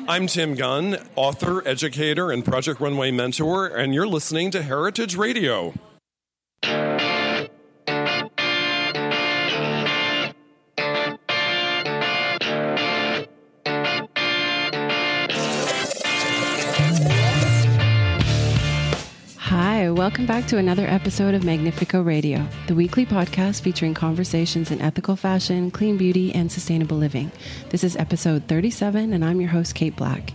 I'm 0.00 0.28
Tim 0.28 0.54
Gunn, 0.54 0.98
author, 1.16 1.66
educator, 1.66 2.30
and 2.30 2.44
Project 2.44 2.80
Runway 2.80 3.10
mentor, 3.10 3.66
and 3.66 3.92
you're 3.92 4.06
listening 4.06 4.52
to 4.52 4.62
Heritage 4.62 5.16
Radio. 5.16 5.74
Welcome 20.06 20.26
back 20.26 20.46
to 20.46 20.58
another 20.58 20.86
episode 20.86 21.34
of 21.34 21.42
Magnifeco 21.42 22.06
Radio, 22.06 22.46
the 22.68 22.76
weekly 22.76 23.04
podcast 23.04 23.62
featuring 23.62 23.92
conversations 23.92 24.70
in 24.70 24.80
ethical 24.80 25.16
fashion, 25.16 25.68
clean 25.72 25.96
beauty, 25.96 26.32
and 26.32 26.50
sustainable 26.50 26.96
living. 26.96 27.32
This 27.70 27.82
is 27.82 27.96
episode 27.96 28.44
37, 28.46 29.12
and 29.12 29.24
I'm 29.24 29.40
your 29.40 29.50
host, 29.50 29.74
Kate 29.74 29.96
Black. 29.96 30.32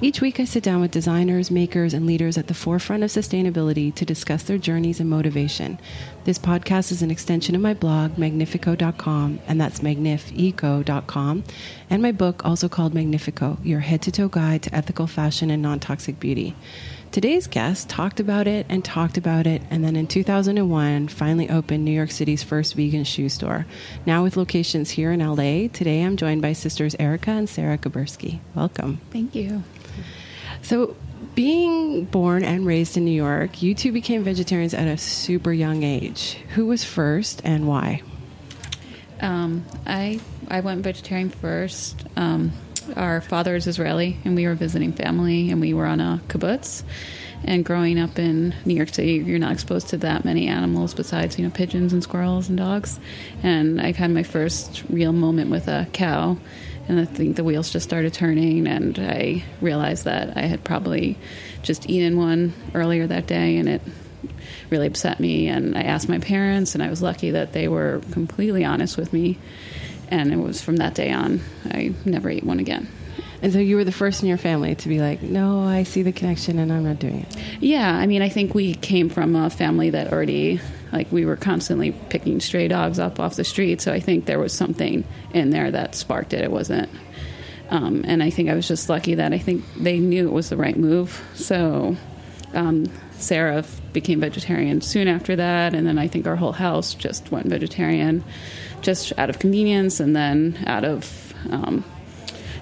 Each 0.00 0.20
week, 0.20 0.40
I 0.40 0.44
sit 0.44 0.64
down 0.64 0.80
with 0.80 0.90
designers, 0.90 1.52
makers, 1.52 1.94
and 1.94 2.04
leaders 2.04 2.36
at 2.36 2.48
the 2.48 2.52
forefront 2.52 3.04
of 3.04 3.10
sustainability 3.10 3.94
to 3.94 4.04
discuss 4.04 4.42
their 4.42 4.58
journeys 4.58 4.98
and 4.98 5.08
motivation. 5.08 5.78
This 6.24 6.40
podcast 6.40 6.90
is 6.90 7.00
an 7.02 7.12
extension 7.12 7.54
of 7.54 7.60
my 7.60 7.74
blog, 7.74 8.16
magnifeco.com, 8.16 9.38
and 9.46 9.60
that's 9.60 9.78
magnifeco.com, 9.78 11.44
and 11.90 12.02
my 12.02 12.10
book, 12.10 12.44
also 12.44 12.68
called 12.68 12.92
Magnifeco 12.92 13.56
Your 13.62 13.78
Head 13.78 14.02
to 14.02 14.10
Toe 14.10 14.26
Guide 14.26 14.64
to 14.64 14.74
Ethical 14.74 15.06
Fashion 15.06 15.48
and 15.48 15.62
Non 15.62 15.78
Toxic 15.78 16.18
Beauty. 16.18 16.56
Today's 17.12 17.46
guest 17.46 17.90
talked 17.90 18.20
about 18.20 18.46
it 18.46 18.64
and 18.70 18.82
talked 18.82 19.18
about 19.18 19.46
it, 19.46 19.60
and 19.68 19.84
then 19.84 19.96
in 19.96 20.06
2001 20.06 21.08
finally 21.08 21.50
opened 21.50 21.84
New 21.84 21.90
York 21.90 22.10
City's 22.10 22.42
first 22.42 22.74
vegan 22.74 23.04
shoe 23.04 23.28
store. 23.28 23.66
Now 24.06 24.22
with 24.22 24.38
locations 24.38 24.88
here 24.88 25.12
in 25.12 25.20
LA, 25.20 25.68
today 25.68 26.00
I'm 26.00 26.16
joined 26.16 26.40
by 26.40 26.54
sisters 26.54 26.96
Erica 26.98 27.32
and 27.32 27.50
Sara 27.50 27.76
Kubersky. 27.76 28.40
Welcome. 28.54 28.98
Thank 29.10 29.34
you. 29.34 29.62
So, 30.62 30.96
being 31.34 32.06
born 32.06 32.44
and 32.44 32.64
raised 32.64 32.96
in 32.96 33.04
New 33.04 33.10
York, 33.10 33.62
you 33.62 33.74
two 33.74 33.92
became 33.92 34.24
vegetarians 34.24 34.72
at 34.72 34.88
a 34.88 34.96
super 34.96 35.52
young 35.52 35.82
age. 35.82 36.38
Who 36.54 36.64
was 36.64 36.82
first 36.82 37.42
and 37.44 37.68
why? 37.68 38.00
Um, 39.20 39.66
I 39.86 40.18
I 40.48 40.60
went 40.60 40.82
vegetarian 40.82 41.28
first. 41.28 42.06
Um, 42.16 42.52
our 42.96 43.20
father 43.20 43.54
is 43.54 43.66
Israeli, 43.66 44.18
and 44.24 44.34
we 44.34 44.46
were 44.46 44.54
visiting 44.54 44.92
family, 44.92 45.50
and 45.50 45.60
we 45.60 45.74
were 45.74 45.86
on 45.86 46.00
a 46.00 46.20
kibbutz. 46.28 46.82
And 47.44 47.64
growing 47.64 47.98
up 47.98 48.18
in 48.18 48.54
New 48.64 48.74
York 48.74 48.90
City, 48.90 49.14
you're 49.14 49.38
not 49.38 49.52
exposed 49.52 49.88
to 49.88 49.96
that 49.98 50.24
many 50.24 50.46
animals 50.46 50.94
besides, 50.94 51.38
you 51.38 51.44
know, 51.44 51.50
pigeons 51.50 51.92
and 51.92 52.02
squirrels 52.02 52.48
and 52.48 52.56
dogs. 52.56 53.00
And 53.42 53.80
I've 53.80 53.96
had 53.96 54.10
my 54.10 54.22
first 54.22 54.84
real 54.88 55.12
moment 55.12 55.50
with 55.50 55.66
a 55.66 55.88
cow, 55.92 56.36
and 56.88 57.00
I 57.00 57.04
think 57.04 57.36
the 57.36 57.44
wheels 57.44 57.70
just 57.70 57.88
started 57.88 58.14
turning, 58.14 58.66
and 58.66 58.98
I 58.98 59.44
realized 59.60 60.04
that 60.04 60.36
I 60.36 60.42
had 60.42 60.62
probably 60.62 61.18
just 61.62 61.88
eaten 61.90 62.16
one 62.16 62.52
earlier 62.74 63.06
that 63.06 63.26
day, 63.26 63.56
and 63.56 63.68
it 63.68 63.82
really 64.70 64.86
upset 64.86 65.18
me. 65.18 65.48
And 65.48 65.76
I 65.76 65.82
asked 65.82 66.08
my 66.08 66.18
parents, 66.18 66.74
and 66.74 66.82
I 66.82 66.90
was 66.90 67.02
lucky 67.02 67.32
that 67.32 67.52
they 67.52 67.68
were 67.68 68.00
completely 68.12 68.64
honest 68.64 68.96
with 68.96 69.12
me. 69.12 69.38
And 70.08 70.32
it 70.32 70.36
was 70.36 70.60
from 70.60 70.76
that 70.76 70.94
day 70.94 71.10
on, 71.10 71.40
I 71.64 71.94
never 72.04 72.28
ate 72.28 72.44
one 72.44 72.58
again. 72.58 72.88
And 73.40 73.52
so 73.52 73.58
you 73.58 73.74
were 73.74 73.84
the 73.84 73.90
first 73.90 74.22
in 74.22 74.28
your 74.28 74.38
family 74.38 74.76
to 74.76 74.88
be 74.88 75.00
like, 75.00 75.20
no, 75.20 75.64
I 75.64 75.82
see 75.82 76.02
the 76.02 76.12
connection 76.12 76.60
and 76.60 76.72
I'm 76.72 76.84
not 76.84 77.00
doing 77.00 77.20
it. 77.20 77.36
Yeah, 77.60 77.92
I 77.92 78.06
mean, 78.06 78.22
I 78.22 78.28
think 78.28 78.54
we 78.54 78.74
came 78.74 79.08
from 79.08 79.34
a 79.34 79.50
family 79.50 79.90
that 79.90 80.12
already, 80.12 80.60
like, 80.92 81.10
we 81.10 81.24
were 81.24 81.36
constantly 81.36 81.90
picking 81.90 82.38
stray 82.38 82.68
dogs 82.68 83.00
up 83.00 83.18
off 83.18 83.34
the 83.34 83.42
street. 83.42 83.80
So 83.80 83.92
I 83.92 83.98
think 83.98 84.26
there 84.26 84.38
was 84.38 84.52
something 84.52 85.02
in 85.34 85.50
there 85.50 85.72
that 85.72 85.96
sparked 85.96 86.34
it. 86.34 86.42
It 86.42 86.52
wasn't. 86.52 86.88
Um, 87.68 88.04
and 88.06 88.22
I 88.22 88.30
think 88.30 88.48
I 88.48 88.54
was 88.54 88.68
just 88.68 88.88
lucky 88.88 89.16
that 89.16 89.32
I 89.32 89.38
think 89.38 89.64
they 89.76 89.98
knew 89.98 90.28
it 90.28 90.32
was 90.32 90.50
the 90.50 90.56
right 90.56 90.76
move. 90.76 91.20
So 91.34 91.96
um, 92.54 92.86
Sara 93.12 93.64
became 93.92 94.20
vegetarian 94.20 94.82
soon 94.82 95.08
after 95.08 95.34
that. 95.34 95.74
And 95.74 95.84
then 95.84 95.98
I 95.98 96.06
think 96.06 96.28
our 96.28 96.36
whole 96.36 96.52
house 96.52 96.94
just 96.94 97.32
went 97.32 97.46
vegetarian 97.46 98.22
just 98.82 99.12
out 99.18 99.30
of 99.30 99.38
convenience 99.38 100.00
and 100.00 100.14
then 100.14 100.62
out 100.66 100.84
of 100.84 101.32
um, 101.50 101.84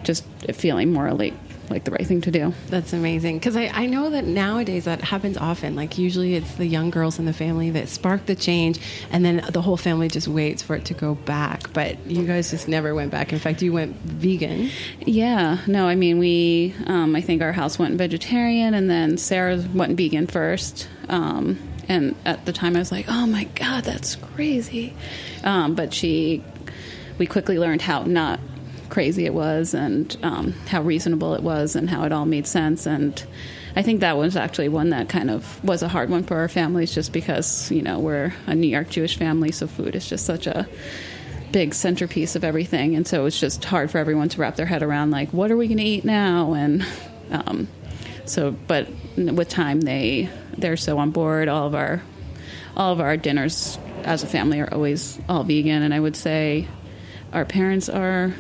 just 0.05 0.25
feeling 0.53 0.93
morally 0.93 1.35
like 1.71 1.85
the 1.85 1.91
right 1.93 2.07
thing 2.07 2.21
to 2.23 2.31
do. 2.31 2.53
That's 2.69 2.93
amazing 2.93 3.39
because 3.39 3.57
I, 3.57 3.69
I 3.69 3.87
know 3.87 4.11
that 4.11 4.25
nowadays 4.25 4.85
that 4.85 5.01
happens 5.01 5.37
often. 5.37 5.77
Like 5.77 5.97
usually 5.97 6.35
it's 6.35 6.57
the 6.57 6.67
young 6.67 6.91
girls 6.91 7.19
in 7.19 7.25
the 7.25 7.33
family 7.33 7.71
that 7.71 7.89
spark 7.89 8.27
the 8.27 8.35
change, 8.35 8.81
and 9.11 9.25
then 9.25 9.45
the 9.51 9.63
whole 9.63 9.77
family 9.77 10.09
just 10.09 10.29
waits 10.29 10.63
for 10.63 10.75
it 10.75 10.85
to 10.87 10.95
go 10.95 11.15
back. 11.15 11.73
But 11.73 12.05
you 12.07 12.27
guys 12.27 12.51
just 12.51 12.69
never 12.69 12.95
went 12.95 13.11
back. 13.11 13.33
In 13.33 13.39
fact, 13.39 13.63
you 13.63 13.73
went 13.73 13.97
vegan. 13.97 14.71
Yeah, 15.01 15.59
no, 15.67 15.87
I 15.87 15.95
mean 15.95 16.19
we. 16.19 16.75
Um, 16.87 17.15
I 17.15 17.21
think 17.21 17.41
our 17.41 17.53
house 17.53 17.79
went 17.79 17.97
vegetarian, 17.97 18.75
and 18.75 18.91
then 18.91 19.17
Sara 19.17 19.65
went 19.73 19.97
vegan 19.97 20.27
first. 20.27 20.89
Um, 21.09 21.59
and 21.91 22.15
at 22.25 22.47
the 22.47 22.53
time, 22.53 22.77
I 22.77 22.79
was 22.79 22.93
like, 22.93 23.07
"Oh 23.09 23.27
my 23.27 23.45
god, 23.45 23.85
that's 23.85 24.17
crazy," 24.17 24.95
um, 25.45 25.75
but 25.75 25.93
she. 25.93 26.43
We 27.19 27.27
quickly 27.27 27.59
learned 27.59 27.83
how 27.83 28.05
not 28.05 28.41
crazy 28.89 29.27
it 29.27 29.35
was 29.35 29.75
and 29.75 30.17
um, 30.23 30.53
how 30.69 30.81
reasonable 30.81 31.35
it 31.35 31.43
was 31.43 31.77
and 31.77 31.91
how 31.91 32.05
it 32.05 32.13
all 32.13 32.25
made 32.25 32.47
sense. 32.47 32.87
And 32.87 33.23
I 33.77 33.83
think 33.83 34.01
that 34.01 34.17
was 34.17 34.37
actually 34.37 34.71
one 34.71 34.89
that 34.91 35.11
kind 35.11 35.31
of 35.31 35.63
was 35.63 35.83
a 35.83 35.89
hard 35.89 36.09
one 36.09 36.25
for 36.25 36.37
our 36.39 36.49
families 36.49 36.95
just 36.95 37.13
because 37.13 37.71
you 37.71 37.83
know 37.83 37.99
we're 37.99 38.33
a 38.47 38.55
New 38.55 38.69
York 38.69 38.89
Jewish 38.89 39.19
family 39.19 39.53
so 39.53 39.67
food 39.67 39.95
is 39.95 40.09
just 40.09 40.25
such 40.25 40.47
a 40.47 40.67
big 41.53 41.75
centerpiece 41.75 42.37
of 42.37 42.45
everything. 42.45 42.95
And 42.95 43.07
so 43.07 43.27
it's 43.27 43.39
just 43.39 43.65
hard 43.65 43.91
for 43.91 43.99
everyone 43.99 44.29
to 44.31 44.41
wrap 44.41 44.57
their 44.57 44.67
head 44.67 44.83
around 44.83 45.11
like 45.11 45.31
what 45.33 45.51
are 45.51 45.57
we 45.57 45.67
going 45.67 45.79
to 45.79 45.85
eat 45.85 46.05
now? 46.05 46.55
And 46.55 46.87
um, 47.31 47.69
so 48.31 48.53
but 48.67 48.89
with 49.17 49.49
time 49.49 49.81
they 49.81 50.29
they're 50.57 50.77
so 50.77 50.99
on 50.99 51.11
board 51.11 51.49
all 51.49 51.67
of 51.67 51.75
our 51.75 52.03
all 52.77 52.93
of 52.93 53.01
our 53.01 53.17
dinners 53.17 53.79
as 54.05 54.23
a 54.23 54.27
family 54.27 54.61
are 54.61 54.73
always 54.73 55.19
all 55.29 55.45
vegan 55.45 55.83
and 55.83 55.93
I 55.93 56.01
would 56.01 56.17
say 56.17 56.69
our 57.33 57.45
parents 57.45 57.89
are 57.89 58.35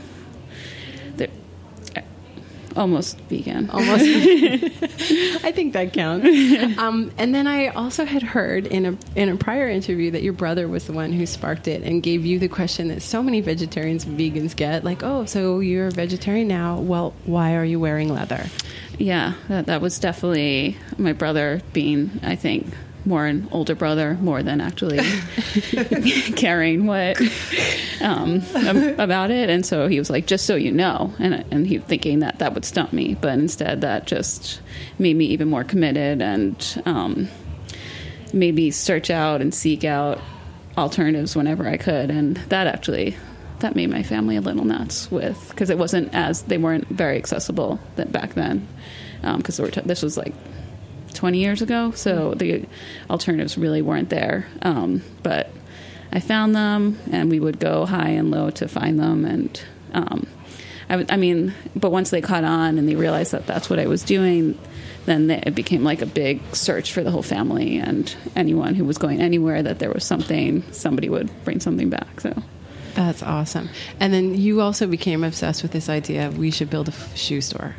almost 2.76 3.18
vegan. 3.22 3.70
Almost. 3.70 4.04
I 5.44 5.52
think 5.52 5.74
that 5.74 5.92
counts. 5.92 6.28
Um, 6.80 7.12
and 7.18 7.34
then 7.34 7.46
I 7.46 7.68
also 7.68 8.04
had 8.04 8.22
heard 8.22 8.66
in 8.66 8.86
a 8.86 8.98
in 9.14 9.28
a 9.28 9.36
prior 9.36 9.68
interview 9.68 10.10
that 10.12 10.22
your 10.22 10.32
brother 10.32 10.66
was 10.68 10.86
the 10.86 10.92
one 10.92 11.12
who 11.12 11.26
sparked 11.26 11.68
it 11.68 11.82
and 11.82 12.02
gave 12.02 12.24
you 12.24 12.38
the 12.38 12.48
question 12.48 12.88
that 12.88 13.02
so 13.02 13.22
many 13.22 13.40
vegetarians 13.40 14.04
and 14.04 14.18
vegans 14.18 14.54
get, 14.56 14.84
like, 14.84 15.02
"Oh, 15.02 15.24
so 15.24 15.60
you're 15.60 15.88
a 15.88 15.90
vegetarian 15.90 16.48
now? 16.48 16.78
Well, 16.78 17.12
why 17.24 17.54
are 17.56 17.64
you 17.64 17.78
wearing 17.80 18.08
leather?" 18.08 18.46
Yeah, 19.00 19.32
that, 19.48 19.66
that 19.66 19.80
was 19.80 19.98
definitely 19.98 20.76
my 20.98 21.14
brother 21.14 21.62
being, 21.72 22.20
I 22.22 22.36
think, 22.36 22.66
more 23.06 23.24
an 23.24 23.48
older 23.50 23.74
brother 23.74 24.18
more 24.20 24.42
than 24.42 24.60
actually 24.60 24.98
caring 26.36 26.84
what 26.84 27.18
um, 28.02 28.42
about 28.98 29.30
it. 29.30 29.48
And 29.48 29.64
so 29.64 29.88
he 29.88 29.98
was 29.98 30.10
like, 30.10 30.26
"Just 30.26 30.44
so 30.44 30.54
you 30.54 30.70
know," 30.70 31.14
and 31.18 31.46
and 31.50 31.66
he 31.66 31.78
thinking 31.78 32.18
that 32.18 32.40
that 32.40 32.52
would 32.52 32.66
stump 32.66 32.92
me, 32.92 33.16
but 33.18 33.38
instead 33.38 33.80
that 33.80 34.06
just 34.06 34.60
made 34.98 35.16
me 35.16 35.24
even 35.26 35.48
more 35.48 35.64
committed 35.64 36.20
and 36.20 36.82
um, 36.84 37.28
made 38.34 38.54
me 38.54 38.70
search 38.70 39.08
out 39.08 39.40
and 39.40 39.54
seek 39.54 39.82
out 39.82 40.20
alternatives 40.76 41.34
whenever 41.34 41.66
I 41.66 41.78
could, 41.78 42.10
and 42.10 42.36
that 42.50 42.66
actually 42.66 43.16
that 43.60 43.74
made 43.74 43.88
my 43.88 44.02
family 44.02 44.36
a 44.36 44.40
little 44.42 44.64
nuts 44.64 45.10
with 45.10 45.48
because 45.50 45.70
it 45.70 45.78
wasn't 45.78 46.14
as 46.14 46.42
they 46.42 46.58
weren't 46.58 46.86
very 46.88 47.16
accessible 47.16 47.78
that 47.96 48.10
back 48.12 48.34
then 48.34 48.66
because 49.36 49.60
um, 49.60 49.70
t- 49.70 49.80
this 49.84 50.02
was 50.02 50.16
like 50.16 50.34
20 51.14 51.38
years 51.38 51.62
ago 51.62 51.90
so 51.92 52.34
the 52.34 52.66
alternatives 53.08 53.58
really 53.58 53.82
weren't 53.82 54.10
there 54.10 54.46
um, 54.62 55.02
but 55.22 55.50
i 56.12 56.20
found 56.20 56.54
them 56.54 56.98
and 57.10 57.30
we 57.30 57.40
would 57.40 57.58
go 57.58 57.84
high 57.86 58.10
and 58.10 58.30
low 58.30 58.50
to 58.50 58.68
find 58.68 58.98
them 58.98 59.24
and 59.24 59.62
um, 59.92 60.26
I, 60.88 60.92
w- 60.94 61.06
I 61.10 61.16
mean 61.16 61.54
but 61.76 61.90
once 61.90 62.10
they 62.10 62.20
caught 62.20 62.44
on 62.44 62.78
and 62.78 62.88
they 62.88 62.94
realized 62.94 63.32
that 63.32 63.46
that's 63.46 63.68
what 63.68 63.78
i 63.78 63.86
was 63.86 64.02
doing 64.02 64.58
then 65.06 65.26
they, 65.28 65.38
it 65.46 65.54
became 65.54 65.82
like 65.82 66.02
a 66.02 66.06
big 66.06 66.40
search 66.54 66.92
for 66.92 67.02
the 67.02 67.10
whole 67.10 67.22
family 67.22 67.78
and 67.78 68.14
anyone 68.36 68.74
who 68.74 68.84
was 68.84 68.98
going 68.98 69.20
anywhere 69.20 69.62
that 69.62 69.78
there 69.78 69.90
was 69.90 70.04
something 70.04 70.62
somebody 70.72 71.08
would 71.08 71.30
bring 71.44 71.58
something 71.60 71.90
back 71.90 72.20
so 72.20 72.42
that's 72.94 73.22
awesome. 73.22 73.68
And 73.98 74.12
then 74.12 74.34
you 74.34 74.60
also 74.60 74.86
became 74.86 75.22
obsessed 75.24 75.62
with 75.62 75.72
this 75.72 75.88
idea 75.88 76.26
of 76.26 76.38
we 76.38 76.50
should 76.50 76.70
build 76.70 76.88
a 76.88 76.92
f- 76.92 77.16
shoe 77.16 77.40
store. 77.40 77.76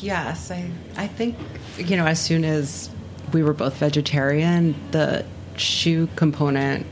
Yes, 0.00 0.50
I 0.50 0.70
I 0.96 1.06
think 1.06 1.36
you 1.76 1.96
know 1.96 2.06
as 2.06 2.20
soon 2.20 2.44
as 2.44 2.90
we 3.32 3.42
were 3.42 3.52
both 3.52 3.76
vegetarian, 3.76 4.74
the 4.90 5.24
shoe 5.56 6.08
component 6.16 6.86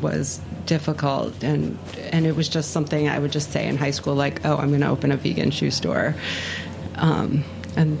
was 0.00 0.40
difficult 0.66 1.42
and 1.42 1.78
and 2.12 2.26
it 2.26 2.36
was 2.36 2.48
just 2.48 2.70
something 2.70 3.08
I 3.08 3.18
would 3.18 3.32
just 3.32 3.50
say 3.52 3.66
in 3.66 3.76
high 3.76 3.90
school 3.90 4.14
like, 4.14 4.44
"Oh, 4.44 4.56
I'm 4.56 4.68
going 4.68 4.82
to 4.82 4.88
open 4.88 5.12
a 5.12 5.16
vegan 5.16 5.50
shoe 5.50 5.70
store." 5.70 6.14
Um, 6.96 7.44
and 7.76 7.98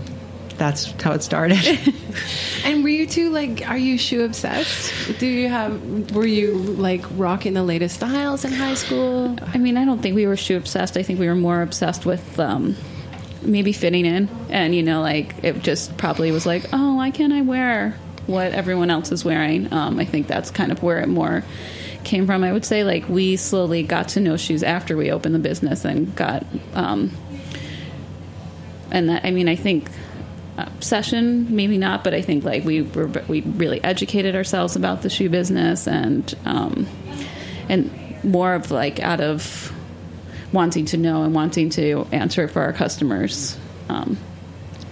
that's 0.58 0.90
how 1.02 1.12
it 1.12 1.22
started. 1.22 1.58
and 2.64 2.82
were 2.82 2.88
you 2.90 3.06
two 3.06 3.30
like, 3.30 3.66
are 3.68 3.78
you 3.78 3.96
shoe 3.96 4.24
obsessed? 4.24 4.92
Do 5.18 5.26
you 5.26 5.48
have, 5.48 6.10
were 6.12 6.26
you 6.26 6.54
like 6.54 7.04
rocking 7.12 7.54
the 7.54 7.62
latest 7.62 7.96
styles 7.96 8.44
in 8.44 8.52
high 8.52 8.74
school? 8.74 9.36
I 9.54 9.58
mean, 9.58 9.76
I 9.76 9.84
don't 9.84 10.02
think 10.02 10.14
we 10.14 10.26
were 10.26 10.36
shoe 10.36 10.56
obsessed. 10.56 10.96
I 10.96 11.02
think 11.02 11.18
we 11.18 11.28
were 11.28 11.36
more 11.36 11.62
obsessed 11.62 12.04
with 12.04 12.38
um, 12.38 12.76
maybe 13.42 13.72
fitting 13.72 14.04
in. 14.04 14.28
And, 14.50 14.74
you 14.74 14.82
know, 14.82 15.00
like 15.00 15.42
it 15.42 15.62
just 15.62 15.96
probably 15.96 16.30
was 16.30 16.46
like, 16.46 16.64
oh, 16.72 16.96
why 16.96 17.10
can't 17.10 17.32
I 17.32 17.42
wear 17.42 17.92
what 18.26 18.52
everyone 18.52 18.90
else 18.90 19.12
is 19.12 19.24
wearing? 19.24 19.72
Um, 19.72 19.98
I 19.98 20.04
think 20.04 20.26
that's 20.26 20.50
kind 20.50 20.72
of 20.72 20.82
where 20.82 21.00
it 21.00 21.08
more 21.08 21.44
came 22.04 22.26
from. 22.26 22.44
I 22.44 22.52
would 22.52 22.64
say 22.64 22.84
like 22.84 23.08
we 23.08 23.36
slowly 23.36 23.82
got 23.82 24.08
to 24.10 24.20
know 24.20 24.36
shoes 24.36 24.62
after 24.62 24.96
we 24.96 25.10
opened 25.10 25.34
the 25.34 25.40
business 25.40 25.84
and 25.84 26.14
got, 26.14 26.44
um, 26.74 27.16
and 28.90 29.08
that, 29.08 29.24
I 29.24 29.30
mean, 29.30 29.48
I 29.48 29.56
think 29.56 29.90
obsession, 30.58 31.54
maybe 31.54 31.78
not, 31.78 32.04
but 32.04 32.14
I 32.14 32.22
think 32.22 32.44
like 32.44 32.64
we 32.64 32.82
were 32.82 33.06
we 33.28 33.42
really 33.42 33.82
educated 33.84 34.34
ourselves 34.34 34.76
about 34.76 35.02
the 35.02 35.10
shoe 35.10 35.28
business 35.28 35.86
and 35.86 36.34
um, 36.44 36.86
and 37.68 38.24
more 38.24 38.54
of 38.54 38.70
like 38.70 39.00
out 39.00 39.20
of 39.20 39.72
wanting 40.52 40.86
to 40.86 40.96
know 40.96 41.22
and 41.22 41.34
wanting 41.34 41.70
to 41.70 42.06
answer 42.12 42.48
for 42.48 42.62
our 42.62 42.72
customers. 42.72 43.56
Um, 43.88 44.18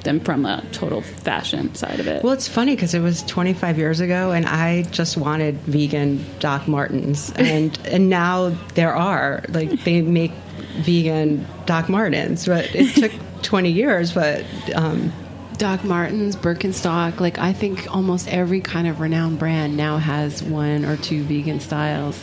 than 0.06 0.20
from 0.20 0.47
a 0.47 0.64
total 0.70 1.03
fashion 1.03 1.75
side 1.75 1.99
of 1.99 2.06
it. 2.06 2.23
Well, 2.23 2.32
it's 2.32 2.49
funny 2.49 2.76
because 2.76 2.94
it 2.94 3.00
was 3.00 3.23
25 3.25 3.76
years 3.76 3.99
ago, 3.99 4.31
and 4.31 4.47
I 4.47 4.82
just 4.85 5.17
wanted 5.17 5.56
vegan 5.62 6.25
Doc 6.38 6.67
Martens, 6.69 7.31
and 7.37 7.76
and 7.87 8.08
now 8.08 8.56
there 8.75 8.94
are 8.94 9.44
like 9.49 9.85
they 9.85 10.00
make 10.00 10.32
vegan 10.79 11.47
Doc 11.67 11.88
Martens, 11.88 12.47
but 12.47 12.73
it 12.75 12.94
took 12.94 13.12
20 13.43 13.70
years, 13.70 14.12
but 14.12 14.44
um, 14.75 15.12
Doc 15.59 15.85
Martens, 15.85 16.37
Birkenstock, 16.37 17.20
like 17.20 17.38
I 17.38 17.52
think 17.52 17.93
almost 17.94 18.29
every 18.29 18.61
kind 18.61 18.87
of 18.87 19.00
renowned 19.00 19.38
brand 19.38 19.76
now 19.76 19.99
has 19.99 20.43
one 20.43 20.85
or 20.85 20.97
two 20.97 21.25
vegan 21.25 21.61
styles. 21.61 22.23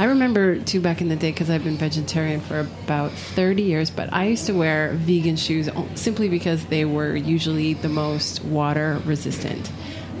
I 0.00 0.04
remember 0.04 0.58
too 0.58 0.80
back 0.80 1.02
in 1.02 1.10
the 1.10 1.16
day 1.16 1.30
because 1.30 1.50
I've 1.50 1.62
been 1.62 1.76
vegetarian 1.76 2.40
for 2.40 2.60
about 2.60 3.12
30 3.12 3.62
years, 3.62 3.90
but 3.90 4.10
I 4.14 4.28
used 4.28 4.46
to 4.46 4.54
wear 4.54 4.92
vegan 4.94 5.36
shoes 5.36 5.68
simply 5.94 6.30
because 6.30 6.64
they 6.64 6.86
were 6.86 7.14
usually 7.14 7.74
the 7.74 7.90
most 7.90 8.42
water 8.42 9.02
resistant 9.04 9.70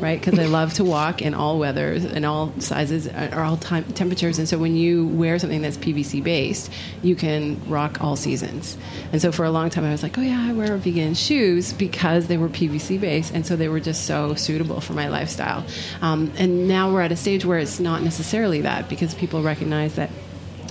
right? 0.00 0.18
Because 0.18 0.38
I 0.38 0.46
love 0.46 0.74
to 0.74 0.84
walk 0.84 1.22
in 1.22 1.34
all 1.34 1.58
weathers 1.58 2.04
and 2.04 2.24
all 2.24 2.52
sizes 2.58 3.06
or 3.06 3.40
all 3.40 3.56
time, 3.56 3.84
temperatures. 3.92 4.38
And 4.38 4.48
so 4.48 4.58
when 4.58 4.76
you 4.76 5.06
wear 5.06 5.38
something 5.38 5.62
that's 5.62 5.76
PVC 5.76 6.22
based, 6.22 6.70
you 7.02 7.14
can 7.14 7.60
rock 7.68 8.02
all 8.02 8.16
seasons. 8.16 8.76
And 9.12 9.20
so 9.20 9.32
for 9.32 9.44
a 9.44 9.50
long 9.50 9.70
time, 9.70 9.84
I 9.84 9.90
was 9.90 10.02
like, 10.02 10.18
oh 10.18 10.22
yeah, 10.22 10.46
I 10.48 10.52
wear 10.52 10.76
vegan 10.76 11.14
shoes 11.14 11.72
because 11.72 12.26
they 12.26 12.36
were 12.36 12.48
PVC 12.48 13.00
based, 13.00 13.34
and 13.34 13.46
so 13.46 13.56
they 13.56 13.68
were 13.68 13.80
just 13.80 14.06
so 14.06 14.34
suitable 14.34 14.80
for 14.80 14.92
my 14.92 15.08
lifestyle. 15.08 15.64
Um, 16.00 16.32
and 16.36 16.68
now 16.68 16.92
we're 16.92 17.02
at 17.02 17.12
a 17.12 17.16
stage 17.16 17.44
where 17.44 17.58
it's 17.58 17.80
not 17.80 18.02
necessarily 18.02 18.62
that 18.62 18.88
because 18.88 19.14
people 19.14 19.42
recognize 19.42 19.94
that 19.96 20.10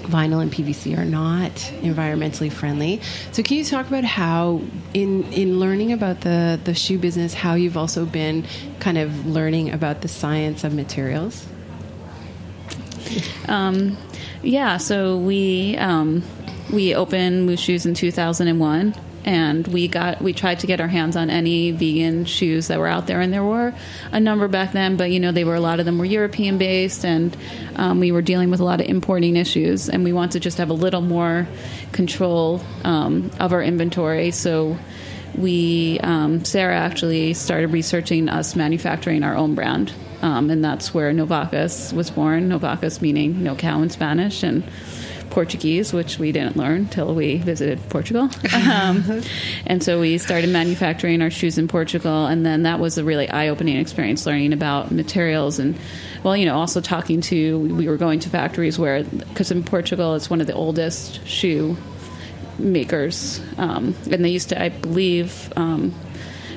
vinyl 0.10 0.42
and 0.42 0.52
PVC 0.52 0.98
are 0.98 1.06
not 1.06 1.52
environmentally 1.82 2.52
friendly. 2.52 3.02
So 3.32 3.44
can 3.44 3.58
you 3.58 3.64
talk 3.64 3.88
about 3.88 4.04
how 4.04 4.62
in 4.94 5.24
in 5.32 5.60
learning 5.60 5.94
about 5.94 6.22
the 6.22 6.60
the 6.64 6.74
shoe 6.74 6.98
business 6.98 7.34
how 7.34 7.54
you've 7.56 7.78
also 7.78 8.06
been 8.06 8.46
kind 8.80 8.98
of 8.98 9.26
learning 9.26 9.72
about 9.72 10.02
the 10.02 10.08
science 10.08 10.64
of 10.64 10.74
materials? 10.74 11.46
Um, 13.48 13.98
yeah, 14.44 14.78
so 14.78 15.18
we 15.18 15.78
um, 15.78 16.24
we 16.72 16.94
opened 16.96 17.50
MooShoes 17.50 17.86
in 17.86 17.94
2001 17.94 18.94
and 19.30 19.68
we 19.68 19.88
got 19.88 20.20
we 20.24 20.34
tried 20.34 20.60
to 20.60 20.66
get 20.66 20.82
our 20.82 20.88
hands 20.88 21.16
on 21.16 21.30
any 21.30 21.70
vegan 21.70 22.26
shoes 22.26 22.68
that 22.68 22.80
were 22.80 22.88
out 22.88 23.06
there 23.06 23.22
and 23.22 23.32
there 23.32 23.44
were 23.44 23.72
a 24.12 24.20
number 24.20 24.48
back 24.48 24.72
then 24.72 24.98
but 24.98 25.12
you 25.12 25.20
know 25.20 25.32
they 25.32 25.44
were 25.44 25.54
a 25.54 25.60
lot 25.60 25.80
of 25.80 25.86
them 25.86 26.00
were 26.00 26.06
european 26.06 26.58
based 26.58 27.06
and 27.06 27.38
um, 27.76 28.00
we 28.00 28.12
were 28.12 28.24
dealing 28.24 28.50
with 28.50 28.60
a 28.60 28.64
lot 28.64 28.82
of 28.82 28.88
importing 28.88 29.36
issues 29.36 29.88
and 29.88 30.04
we 30.04 30.12
wanted 30.12 30.32
to 30.32 30.40
just 30.40 30.58
have 30.58 30.72
a 30.72 30.74
little 30.74 31.02
more 31.02 31.48
control 31.92 32.62
um, 32.84 33.32
of 33.40 33.54
our 33.54 33.62
inventory. 33.62 34.32
So 34.32 34.78
we 35.36 36.00
um, 36.02 36.44
sarah 36.44 36.78
actually 36.78 37.36
started 37.36 37.68
researching 37.68 38.30
us 38.30 38.56
manufacturing 38.56 39.24
our 39.24 39.36
own 39.36 39.54
brand 39.54 39.94
um, 40.24 40.50
and 40.50 40.66
that's 40.66 40.94
where 40.94 41.14
Novacas 41.14 41.94
was 41.94 42.10
born. 42.10 42.50
Novacas 42.50 43.00
meaning 43.00 43.44
no 43.44 43.56
cow 43.56 43.82
in 43.82 43.92
spanish 43.92 44.42
and 44.44 44.64
Portuguese, 45.30 45.94
which 45.94 46.20
we 46.20 46.32
didn't 46.32 46.58
learn 46.58 46.88
till 46.88 47.14
we 47.14 47.38
visited 47.38 47.80
Portugal. 47.90 48.30
Um, 48.54 49.22
and 49.66 49.84
so 49.84 50.00
we 50.00 50.18
started 50.18 50.50
manufacturing 50.50 51.22
our 51.22 51.30
shoes 51.30 51.58
in 51.58 51.68
Portugal, 51.68 52.26
and 52.26 52.46
then 52.46 52.64
that 52.64 52.80
was 52.80 52.98
a 52.98 53.04
really 53.04 53.30
eye-opening 53.30 53.78
experience, 53.78 54.26
learning 54.26 54.54
about 54.54 54.92
materials 54.92 55.60
and, 55.60 55.78
well, 56.24 56.36
you 56.36 56.46
know, 56.46 56.58
also 56.58 56.82
talking 56.82 57.22
to. 57.22 57.60
We 57.60 57.88
were 57.88 57.98
going 57.98 58.20
to 58.22 58.30
factories 58.30 58.78
where, 58.80 59.04
because 59.04 59.52
in 59.52 59.64
Portugal, 59.64 60.16
it's 60.16 60.30
one 60.30 60.42
of 60.42 60.48
the 60.48 60.54
oldest 60.54 61.26
shoe 61.28 61.78
makers, 62.58 63.42
um, 63.58 63.96
and 64.12 64.24
they 64.24 64.30
used 64.30 64.50
to, 64.50 64.62
I 64.62 64.70
believe. 64.70 65.52
Um, 65.56 65.94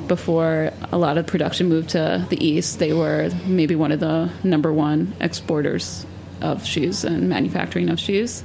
before 0.08 0.72
a 0.90 0.98
lot 0.98 1.16
of 1.16 1.26
production 1.26 1.68
moved 1.68 1.90
to 1.90 2.26
the 2.28 2.44
east, 2.44 2.80
they 2.80 2.92
were 2.92 3.30
maybe 3.46 3.76
one 3.76 3.92
of 3.92 4.00
the 4.00 4.28
number 4.42 4.72
one 4.72 5.14
exporters 5.20 6.04
of 6.42 6.66
shoes 6.66 7.04
and 7.04 7.28
manufacturing 7.28 7.88
of 7.88 7.98
shoes. 7.98 8.42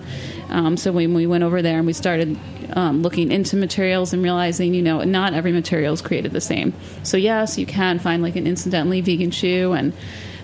Um, 0.49 0.77
so 0.77 0.91
when 0.91 1.13
we 1.13 1.27
went 1.27 1.43
over 1.43 1.61
there 1.61 1.77
and 1.77 1.85
we 1.85 1.93
started 1.93 2.37
um, 2.73 3.01
looking 3.01 3.31
into 3.31 3.57
materials 3.57 4.13
and 4.13 4.23
realizing, 4.23 4.73
you 4.73 4.81
know, 4.81 5.03
not 5.03 5.33
every 5.33 5.51
material 5.51 5.93
is 5.93 6.01
created 6.01 6.31
the 6.31 6.41
same. 6.41 6.73
So 7.03 7.17
yes, 7.17 7.57
you 7.57 7.65
can 7.65 7.99
find 7.99 8.23
like 8.23 8.35
an 8.35 8.47
incidentally 8.47 9.01
vegan 9.01 9.31
shoe, 9.31 9.73
and 9.73 9.93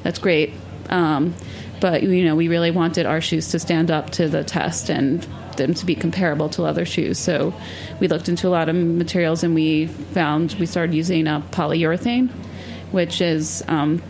that's 0.03 0.19
great. 0.19 0.53
Um, 0.89 1.33
but 1.79 2.03
you 2.03 2.25
know, 2.25 2.35
we 2.35 2.47
really 2.47 2.71
wanted 2.71 3.05
our 3.05 3.21
shoes 3.21 3.49
to 3.49 3.59
stand 3.59 3.91
up 3.91 4.09
to 4.11 4.27
the 4.27 4.43
test 4.43 4.89
and 4.89 5.27
them 5.57 5.73
to 5.75 5.85
be 5.85 5.95
comparable 5.95 6.49
to 6.49 6.63
other 6.63 6.85
shoes. 6.85 7.19
So 7.19 7.53
we 7.99 8.07
looked 8.07 8.27
into 8.27 8.47
a 8.47 8.49
lot 8.49 8.69
of 8.69 8.75
materials, 8.75 9.43
and 9.43 9.53
we 9.53 9.87
found 9.87 10.55
we 10.59 10.65
started 10.65 10.95
using 10.95 11.27
a 11.27 11.43
polyurethane, 11.51 12.29
which 12.91 13.21
is 13.21 13.63
um, 13.67 14.01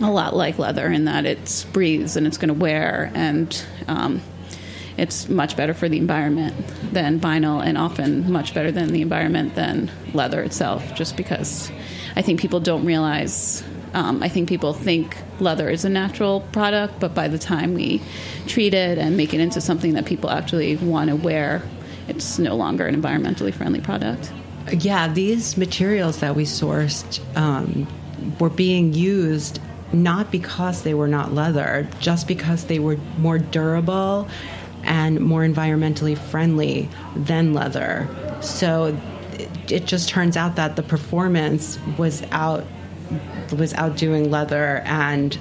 a 0.00 0.10
lot 0.10 0.34
like 0.34 0.58
leather 0.58 0.86
in 0.90 1.04
that 1.04 1.24
it 1.26 1.66
breathes 1.72 2.16
and 2.16 2.26
it's 2.26 2.38
going 2.38 2.48
to 2.48 2.54
wear 2.54 3.10
and 3.14 3.64
um, 3.88 4.20
it's 4.96 5.28
much 5.28 5.56
better 5.56 5.74
for 5.74 5.88
the 5.88 5.98
environment 5.98 6.54
than 6.92 7.18
vinyl 7.20 7.64
and 7.64 7.76
often 7.76 8.30
much 8.30 8.54
better 8.54 8.70
than 8.70 8.92
the 8.92 9.02
environment 9.02 9.54
than 9.54 9.90
leather 10.12 10.42
itself 10.42 10.94
just 10.94 11.16
because 11.16 11.70
i 12.16 12.22
think 12.22 12.40
people 12.40 12.60
don't 12.60 12.84
realize 12.84 13.62
um, 13.92 14.22
i 14.22 14.28
think 14.28 14.48
people 14.48 14.72
think 14.72 15.16
leather 15.40 15.68
is 15.68 15.84
a 15.84 15.88
natural 15.88 16.40
product 16.52 16.98
but 17.00 17.14
by 17.14 17.28
the 17.28 17.38
time 17.38 17.74
we 17.74 18.00
treat 18.46 18.74
it 18.74 18.98
and 18.98 19.16
make 19.16 19.34
it 19.34 19.40
into 19.40 19.60
something 19.60 19.94
that 19.94 20.04
people 20.04 20.30
actually 20.30 20.76
want 20.76 21.08
to 21.10 21.16
wear 21.16 21.62
it's 22.08 22.38
no 22.38 22.54
longer 22.54 22.86
an 22.86 23.00
environmentally 23.00 23.52
friendly 23.52 23.80
product. 23.80 24.32
Yeah 24.72 25.12
these 25.12 25.56
materials 25.56 26.20
that 26.20 26.34
we 26.36 26.44
sourced 26.44 27.20
um, 27.36 27.86
were 28.38 28.50
being 28.50 28.92
used 28.92 29.60
not 29.92 30.30
because 30.30 30.82
they 30.82 30.94
were 30.94 31.08
not 31.08 31.32
leather, 31.32 31.88
just 32.00 32.26
because 32.26 32.64
they 32.64 32.78
were 32.78 32.96
more 33.18 33.38
durable 33.38 34.28
and 34.82 35.20
more 35.20 35.42
environmentally 35.42 36.16
friendly 36.16 36.88
than 37.16 37.54
leather. 37.54 38.08
So 38.40 38.96
it, 39.68 39.86
just 39.86 40.08
turns 40.08 40.36
out 40.36 40.56
that 40.56 40.76
the 40.76 40.82
performance 40.82 41.78
was 41.98 42.22
out 42.30 42.64
was 43.56 43.74
outdoing 43.74 44.30
leather 44.30 44.82
and 44.86 45.38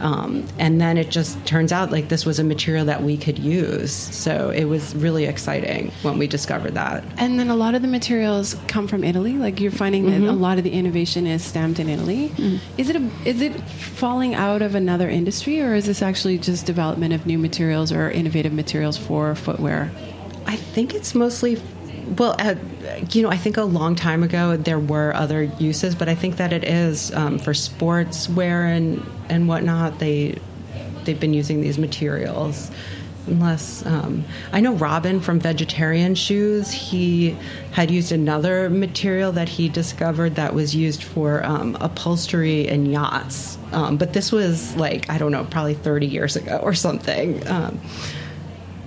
um, 0.00 0.46
and 0.58 0.80
then 0.80 0.96
it 0.96 1.10
just 1.10 1.44
turns 1.46 1.72
out 1.72 1.90
like 1.90 2.08
this 2.08 2.24
was 2.24 2.38
a 2.38 2.44
material 2.44 2.84
that 2.86 3.02
we 3.02 3.16
could 3.16 3.38
use. 3.38 3.92
So 3.92 4.50
it 4.50 4.64
was 4.64 4.94
really 4.94 5.24
exciting 5.24 5.90
when 6.02 6.18
we 6.18 6.26
discovered 6.26 6.74
that. 6.74 7.04
And 7.16 7.38
then 7.38 7.50
a 7.50 7.56
lot 7.56 7.74
of 7.74 7.82
the 7.82 7.88
materials 7.88 8.56
come 8.66 8.86
from 8.86 9.04
Italy. 9.04 9.34
Like 9.34 9.60
you're 9.60 9.70
finding 9.70 10.06
that 10.10 10.20
a 10.20 10.32
lot 10.32 10.58
of 10.58 10.64
the 10.64 10.70
innovation 10.70 11.26
is 11.26 11.44
stamped 11.44 11.80
in 11.80 11.88
Italy. 11.88 12.32
Is 12.76 12.88
it 12.88 12.96
a, 12.96 13.10
is 13.24 13.40
it 13.40 13.58
falling 13.60 14.34
out 14.34 14.62
of 14.62 14.74
another 14.74 15.08
industry, 15.08 15.60
or 15.60 15.74
is 15.74 15.86
this 15.86 16.02
actually 16.02 16.38
just 16.38 16.66
development 16.66 17.12
of 17.12 17.26
new 17.26 17.38
materials 17.38 17.92
or 17.92 18.10
innovative 18.10 18.52
materials 18.52 18.96
for 18.96 19.34
footwear? 19.34 19.90
I 20.46 20.56
think 20.56 20.94
it's 20.94 21.14
mostly, 21.14 21.60
well, 22.16 22.36
uh, 22.38 22.54
you 23.10 23.22
know, 23.22 23.30
I 23.30 23.36
think 23.36 23.56
a 23.56 23.62
long 23.62 23.94
time 23.94 24.22
ago 24.22 24.56
there 24.56 24.78
were 24.78 25.14
other 25.14 25.44
uses, 25.44 25.94
but 25.94 26.08
I 26.08 26.14
think 26.14 26.36
that 26.36 26.52
it 26.52 26.64
is 26.64 27.12
um, 27.14 27.38
for 27.38 27.54
sports 27.54 28.28
wear 28.28 28.64
and 28.66 29.04
and 29.28 29.48
whatnot. 29.48 29.98
They 29.98 30.38
they've 31.04 31.18
been 31.18 31.34
using 31.34 31.60
these 31.60 31.78
materials. 31.78 32.70
Unless 33.26 33.84
um, 33.84 34.24
I 34.52 34.60
know 34.60 34.72
Robin 34.72 35.20
from 35.20 35.38
Vegetarian 35.38 36.14
Shoes, 36.14 36.70
he 36.70 37.36
had 37.72 37.90
used 37.90 38.10
another 38.10 38.70
material 38.70 39.32
that 39.32 39.50
he 39.50 39.68
discovered 39.68 40.36
that 40.36 40.54
was 40.54 40.74
used 40.74 41.02
for 41.02 41.44
um, 41.44 41.76
upholstery 41.78 42.66
and 42.68 42.90
yachts. 42.90 43.58
Um, 43.72 43.98
but 43.98 44.14
this 44.14 44.32
was 44.32 44.74
like 44.76 45.10
I 45.10 45.18
don't 45.18 45.32
know, 45.32 45.44
probably 45.44 45.74
30 45.74 46.06
years 46.06 46.36
ago 46.36 46.58
or 46.62 46.72
something. 46.72 47.46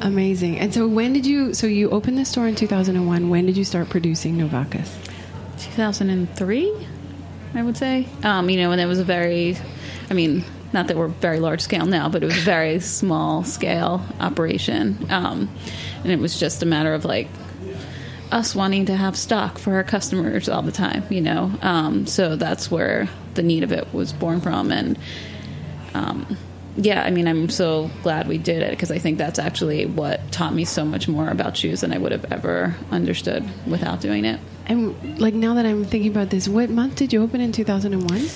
Amazing. 0.02 0.60
And 0.60 0.74
so 0.74 0.88
when 0.88 1.14
did 1.14 1.26
you? 1.26 1.54
So 1.54 1.68
you 1.68 1.90
opened 1.92 2.18
the 2.18 2.26
store 2.26 2.48
in 2.48 2.56
2001. 2.56 3.30
When 3.30 3.46
did 3.46 3.56
you 3.58 3.64
start 3.64 3.90
producing 3.90 4.38
Novacas? 4.38 4.90
2003, 5.60 6.88
I 7.54 7.64
would 7.64 7.78
say. 7.78 8.08
Um, 8.24 8.50
you 8.50 8.58
know, 8.58 8.72
and 8.72 8.82
it 8.82 8.88
was 8.88 9.00
a 9.00 9.04
very, 9.04 9.58
I 10.10 10.14
mean, 10.14 10.44
not 10.74 10.88
that 10.88 10.98
we're 10.98 11.08
very 11.08 11.40
large 11.40 11.62
scale 11.62 11.86
now, 11.86 12.10
but 12.10 12.24
it 12.24 12.26
was 12.26 12.38
a 12.38 12.42
very 12.42 12.80
small 12.80 13.44
scale 13.44 14.04
operation. 14.20 15.06
Um, 15.10 15.50
and 16.04 16.12
it 16.12 16.20
was 16.20 16.40
just 16.40 16.64
a 16.64 16.66
matter 16.66 16.94
of 16.94 17.06
like 17.06 17.28
us 18.32 18.56
wanting 18.56 18.86
to 18.86 18.96
have 18.96 19.18
stock 19.18 19.58
for 19.58 19.76
our 19.76 19.84
customers 19.84 20.48
all 20.50 20.62
the 20.62 20.72
time, 20.72 21.04
you 21.10 21.22
know. 21.22 21.52
Um, 21.62 22.08
so 22.08 22.36
that's 22.36 22.72
where 22.72 23.10
the 23.34 23.44
need 23.44 23.64
of 23.64 23.72
it 23.72 23.94
was 23.94 24.14
born 24.14 24.42
from. 24.42 24.72
And 24.72 24.98
um, 25.94 26.38
yeah, 26.78 27.04
I 27.04 27.10
mean, 27.12 27.28
I'm 27.28 27.50
so 27.50 27.90
glad 28.04 28.28
we 28.28 28.38
did 28.38 28.62
it 28.62 28.72
because 28.72 28.92
I 28.92 28.98
think 28.98 29.18
that's 29.18 29.40
actually 29.40 29.86
what 29.86 30.32
taught 30.32 30.54
me 30.54 30.66
so 30.66 30.86
much 30.86 31.08
more 31.08 31.28
about 31.28 31.58
shoes 31.58 31.82
than 31.82 31.94
I 31.94 31.98
would 31.98 32.12
have 32.12 32.32
ever 32.32 32.76
understood 32.92 33.48
without 33.68 34.02
doing 34.02 34.26
it. 34.26 34.40
And 34.68 35.20
like 35.20 35.34
now 35.34 35.56
that 35.56 35.66
I'm 35.66 35.84
thinking 35.84 36.12
about 36.12 36.30
this, 36.30 36.48
what 36.48 36.70
month 36.70 36.96
did 36.96 37.12
you 37.12 37.22
open 37.24 37.42
in 37.42 37.52
2001? 37.52 38.28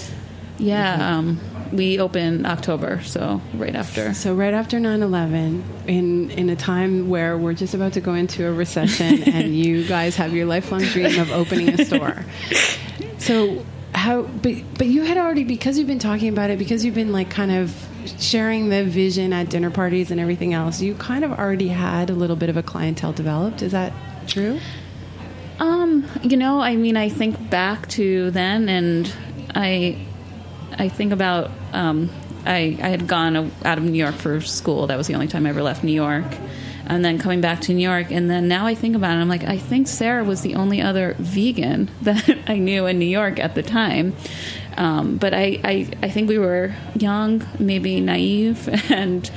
Yeah, 0.57 1.17
um, 1.17 1.39
we 1.71 1.99
opened 1.99 2.45
October, 2.45 3.01
so 3.03 3.41
right 3.55 3.75
after. 3.75 4.13
So 4.13 4.33
right 4.33 4.53
after 4.53 4.79
9/11, 4.79 5.63
in 5.87 6.31
in 6.31 6.49
a 6.49 6.55
time 6.55 7.09
where 7.09 7.37
we're 7.37 7.53
just 7.53 7.73
about 7.73 7.93
to 7.93 8.01
go 8.01 8.13
into 8.13 8.47
a 8.47 8.53
recession, 8.53 9.23
and 9.33 9.55
you 9.55 9.85
guys 9.85 10.15
have 10.15 10.33
your 10.33 10.45
lifelong 10.45 10.81
dream 10.81 11.19
of 11.19 11.31
opening 11.31 11.69
a 11.69 11.85
store. 11.85 12.25
So 13.17 13.65
how? 13.93 14.23
But 14.23 14.55
but 14.77 14.87
you 14.87 15.03
had 15.03 15.17
already 15.17 15.43
because 15.43 15.77
you've 15.77 15.87
been 15.87 15.99
talking 15.99 16.29
about 16.29 16.49
it 16.49 16.59
because 16.59 16.85
you've 16.85 16.95
been 16.95 17.11
like 17.11 17.29
kind 17.29 17.51
of 17.51 17.75
sharing 18.07 18.69
the 18.69 18.83
vision 18.83 19.33
at 19.33 19.49
dinner 19.49 19.69
parties 19.69 20.11
and 20.11 20.19
everything 20.19 20.53
else. 20.53 20.81
You 20.81 20.95
kind 20.95 21.23
of 21.23 21.31
already 21.31 21.69
had 21.69 22.09
a 22.09 22.13
little 22.13 22.35
bit 22.35 22.49
of 22.49 22.57
a 22.57 22.63
clientele 22.63 23.13
developed. 23.13 23.61
Is 23.61 23.71
that 23.71 23.93
true? 24.27 24.59
Um, 25.59 26.05
you 26.21 26.37
know, 26.37 26.59
I 26.59 26.75
mean, 26.75 26.97
I 26.97 27.09
think 27.09 27.49
back 27.49 27.87
to 27.89 28.31
then, 28.31 28.67
and 28.67 29.11
I, 29.53 30.05
I 30.77 30.89
think 30.89 31.13
about 31.13 31.49
um, 31.71 32.09
I 32.45 32.77
I 32.81 32.89
had 32.89 33.07
gone 33.07 33.51
out 33.63 33.77
of 33.77 33.83
New 33.83 33.97
York 33.97 34.15
for 34.15 34.41
school. 34.41 34.87
That 34.87 34.97
was 34.97 35.07
the 35.07 35.15
only 35.15 35.27
time 35.27 35.45
I 35.45 35.49
ever 35.49 35.63
left 35.63 35.83
New 35.83 35.93
York, 35.93 36.25
and 36.87 37.05
then 37.05 37.17
coming 37.17 37.41
back 37.41 37.61
to 37.61 37.73
New 37.73 37.87
York, 37.87 38.11
and 38.11 38.29
then 38.29 38.47
now 38.47 38.65
I 38.65 38.75
think 38.75 38.95
about 38.95 39.17
it, 39.17 39.21
I'm 39.21 39.29
like, 39.29 39.43
I 39.43 39.57
think 39.57 39.87
Sara 39.87 40.23
was 40.23 40.41
the 40.41 40.55
only 40.55 40.81
other 40.81 41.15
vegan 41.19 41.89
that 42.01 42.37
I 42.47 42.57
knew 42.57 42.85
in 42.85 42.99
New 42.99 43.05
York 43.05 43.39
at 43.39 43.55
the 43.55 43.63
time. 43.63 44.15
Um, 44.77 45.17
but 45.17 45.33
I, 45.33 45.59
I 45.63 45.89
I 46.03 46.09
think 46.09 46.29
we 46.29 46.37
were 46.37 46.75
young, 46.95 47.45
maybe 47.59 47.99
naive, 47.99 48.67
and. 48.91 49.29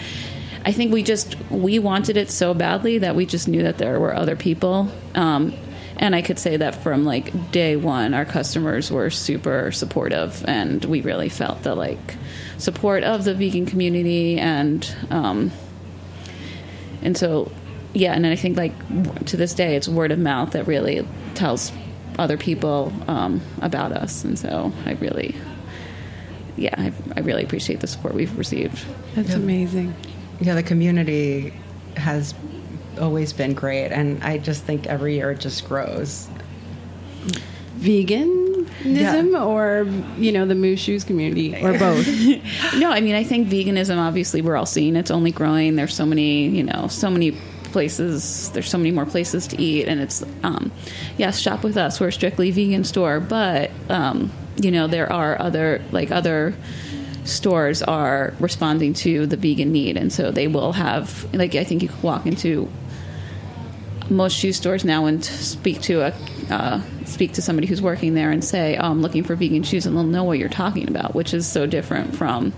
I 0.64 0.72
think 0.72 0.92
we 0.92 1.02
just 1.02 1.36
we 1.50 1.78
wanted 1.78 2.18
it 2.18 2.30
so 2.30 2.52
badly 2.52 2.98
that 2.98 3.14
we 3.14 3.24
just 3.24 3.48
knew 3.48 3.62
that 3.62 3.78
there 3.78 3.98
were 3.98 4.14
other 4.14 4.36
people 4.36 4.90
um, 5.14 5.54
and 5.98 6.14
I 6.14 6.22
could 6.22 6.38
say 6.38 6.56
that 6.56 6.76
from 6.76 7.04
like 7.04 7.50
day 7.50 7.76
one, 7.76 8.14
our 8.14 8.24
customers 8.24 8.90
were 8.90 9.10
super 9.10 9.72
supportive, 9.72 10.44
and 10.46 10.84
we 10.84 11.00
really 11.00 11.28
felt 11.28 11.64
the 11.64 11.74
like 11.74 12.16
support 12.56 13.02
of 13.02 13.24
the 13.24 13.34
vegan 13.34 13.66
community, 13.66 14.38
and 14.38 14.88
um, 15.10 15.50
and 17.02 17.16
so 17.16 17.50
yeah, 17.94 18.12
and 18.12 18.26
I 18.26 18.36
think 18.36 18.56
like 18.56 19.26
to 19.26 19.36
this 19.36 19.54
day, 19.54 19.74
it's 19.74 19.88
word 19.88 20.12
of 20.12 20.20
mouth 20.20 20.52
that 20.52 20.68
really 20.68 21.06
tells 21.34 21.72
other 22.18 22.36
people 22.36 22.92
um, 23.08 23.40
about 23.62 23.92
us, 23.92 24.24
and 24.24 24.38
so 24.38 24.72
I 24.86 24.92
really. 24.94 25.34
Yeah, 26.56 26.74
I, 26.76 26.92
I 27.16 27.20
really 27.20 27.44
appreciate 27.44 27.78
the 27.78 27.86
support 27.86 28.14
we've 28.14 28.36
received. 28.36 28.84
That's 29.14 29.34
amazing. 29.34 29.94
yeah, 30.40 30.54
the 30.54 30.62
community 30.64 31.52
has 31.96 32.34
always 33.00 33.32
been 33.32 33.54
great, 33.54 33.92
and 33.92 34.22
I 34.24 34.38
just 34.38 34.64
think 34.64 34.86
every 34.88 35.14
year 35.14 35.30
it 35.30 35.38
just 35.40 35.68
grows. 35.68 36.28
Veganism 37.78 39.40
or 39.46 39.86
you 40.20 40.32
know 40.32 40.46
the 40.46 40.54
MooShoes 40.54 41.06
community 41.06 41.54
or 41.64 41.78
both. 41.78 42.06
no, 42.76 42.90
I 42.90 43.00
mean 43.00 43.14
I 43.14 43.22
think 43.22 43.48
veganism. 43.48 43.98
Obviously, 43.98 44.42
we're 44.42 44.56
all 44.56 44.66
seeing 44.66 44.96
it's 44.96 45.12
only 45.12 45.30
growing. 45.30 45.76
There's 45.76 45.94
so 45.94 46.04
many, 46.04 46.48
you 46.48 46.64
know, 46.64 46.88
so 46.88 47.08
many 47.08 47.36
places. 47.68 48.50
There's 48.50 48.68
so 48.68 48.78
many 48.78 48.90
more 48.90 49.06
places 49.06 49.46
to 49.48 49.60
eat, 49.60 49.88
and 49.88 50.00
it's 50.00 50.24
um, 50.42 50.70
yes, 51.16 51.38
shop 51.38 51.62
with 51.62 51.76
us. 51.76 52.00
We're 52.00 52.10
strictly 52.10 52.50
vegan 52.50 52.84
store, 52.84 53.20
but 53.20 53.70
um, 53.88 54.32
you 54.56 54.70
know 54.70 54.86
there 54.86 55.10
are 55.12 55.40
other 55.40 55.82
like 55.92 56.10
other 56.10 56.54
stores 57.24 57.82
are 57.82 58.34
responding 58.40 58.94
to 58.94 59.26
the 59.26 59.36
vegan 59.36 59.72
need, 59.72 59.96
and 59.96 60.12
so 60.12 60.30
they 60.30 60.48
will 60.48 60.72
have 60.72 61.26
like 61.34 61.54
I 61.54 61.64
think 61.64 61.82
you 61.82 61.88
can 61.88 62.02
walk 62.02 62.26
into 62.26 62.70
most 64.10 64.36
shoe 64.36 64.52
stores 64.52 64.84
now 64.84 65.06
and 65.06 65.24
speak 65.24 65.82
to 65.82 66.00
a 66.00 66.14
uh, 66.50 66.80
speak 67.04 67.32
to 67.34 67.42
somebody 67.42 67.66
who's 67.66 67.82
working 67.82 68.14
there 68.14 68.30
and 68.30 68.42
say, 68.42 68.76
oh, 68.76 68.90
"I'm 68.90 69.02
looking 69.02 69.24
for 69.24 69.34
vegan 69.34 69.62
shoes," 69.62 69.86
and 69.86 69.96
they'll 69.96 70.04
know 70.04 70.24
what 70.24 70.38
you're 70.38 70.48
talking 70.48 70.88
about, 70.88 71.14
which 71.14 71.34
is 71.34 71.46
so 71.46 71.66
different 71.66 72.16
from 72.16 72.52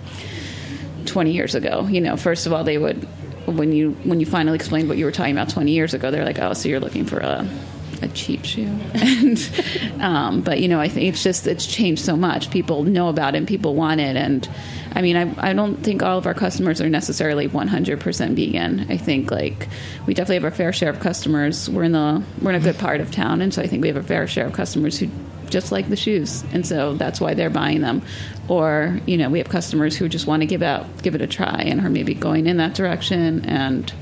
20 1.06 1.32
years 1.32 1.54
ago. 1.54 1.86
You 1.88 2.00
know, 2.00 2.16
first 2.16 2.46
of 2.46 2.52
all, 2.52 2.64
they 2.64 2.78
would 2.78 3.06
when 3.46 3.72
you 3.72 3.92
when 4.04 4.20
you 4.20 4.26
finally 4.26 4.56
explained 4.56 4.88
what 4.88 4.98
you 4.98 5.04
were 5.04 5.12
talking 5.12 5.32
about 5.32 5.48
20 5.48 5.70
years 5.70 5.94
ago, 5.94 6.10
they're 6.10 6.24
like, 6.24 6.38
"Oh, 6.38 6.52
so 6.52 6.68
you're 6.68 6.80
looking 6.80 7.04
for 7.04 7.18
a 7.18 7.48
a 8.02 8.08
cheap 8.08 8.44
shoe," 8.44 8.78
and 8.94 9.50
um, 10.00 10.40
but 10.40 10.60
you 10.60 10.68
know, 10.68 10.80
I 10.80 10.88
think 10.88 11.12
it's 11.12 11.22
just 11.22 11.46
it's 11.46 11.66
changed 11.66 12.04
so 12.04 12.16
much. 12.16 12.50
People 12.50 12.84
know 12.84 13.08
about 13.08 13.34
it, 13.34 13.38
and 13.38 13.48
people 13.48 13.74
want 13.74 14.00
it, 14.00 14.16
and 14.16 14.48
I 14.92 15.02
mean, 15.02 15.16
I, 15.16 15.50
I 15.50 15.52
don't 15.52 15.76
think 15.76 16.02
all 16.02 16.18
of 16.18 16.26
our 16.26 16.34
customers 16.34 16.80
are 16.80 16.88
necessarily 16.88 17.48
100% 17.48 18.34
vegan. 18.34 18.86
I 18.90 18.96
think 18.96 19.30
like 19.30 19.68
we 20.06 20.14
definitely 20.14 20.36
have 20.36 20.44
our 20.44 20.50
fair 20.50 20.72
share 20.72 20.90
of 20.90 21.00
customers. 21.00 21.70
We're 21.70 21.84
in 21.84 21.92
the 21.92 22.22
we're 22.42 22.50
in 22.50 22.56
a 22.56 22.64
good 22.64 22.78
part 22.78 23.00
of 23.00 23.10
town, 23.10 23.40
and 23.40 23.54
so 23.54 23.62
I 23.62 23.66
think 23.66 23.82
we 23.82 23.88
have 23.88 23.96
a 23.96 24.02
fair 24.02 24.26
share 24.26 24.46
of 24.46 24.52
customers 24.52 24.98
who 24.98 25.08
just 25.50 25.72
like 25.72 25.88
the 25.88 25.96
shoes, 25.96 26.44
and 26.52 26.66
so 26.66 26.94
that's 26.94 27.20
why 27.20 27.34
they're 27.34 27.50
buying 27.50 27.80
them. 27.80 28.02
Or 28.48 29.00
you 29.06 29.16
know, 29.16 29.28
we 29.28 29.38
have 29.38 29.48
customers 29.48 29.96
who 29.96 30.08
just 30.08 30.26
want 30.26 30.42
to 30.42 30.46
give 30.46 30.62
out 30.62 31.02
give 31.02 31.14
it 31.14 31.20
a 31.20 31.26
try 31.26 31.62
and 31.66 31.80
are 31.80 31.90
maybe 31.90 32.14
going 32.14 32.46
in 32.46 32.56
that 32.58 32.74
direction 32.74 33.44
and 33.44 33.92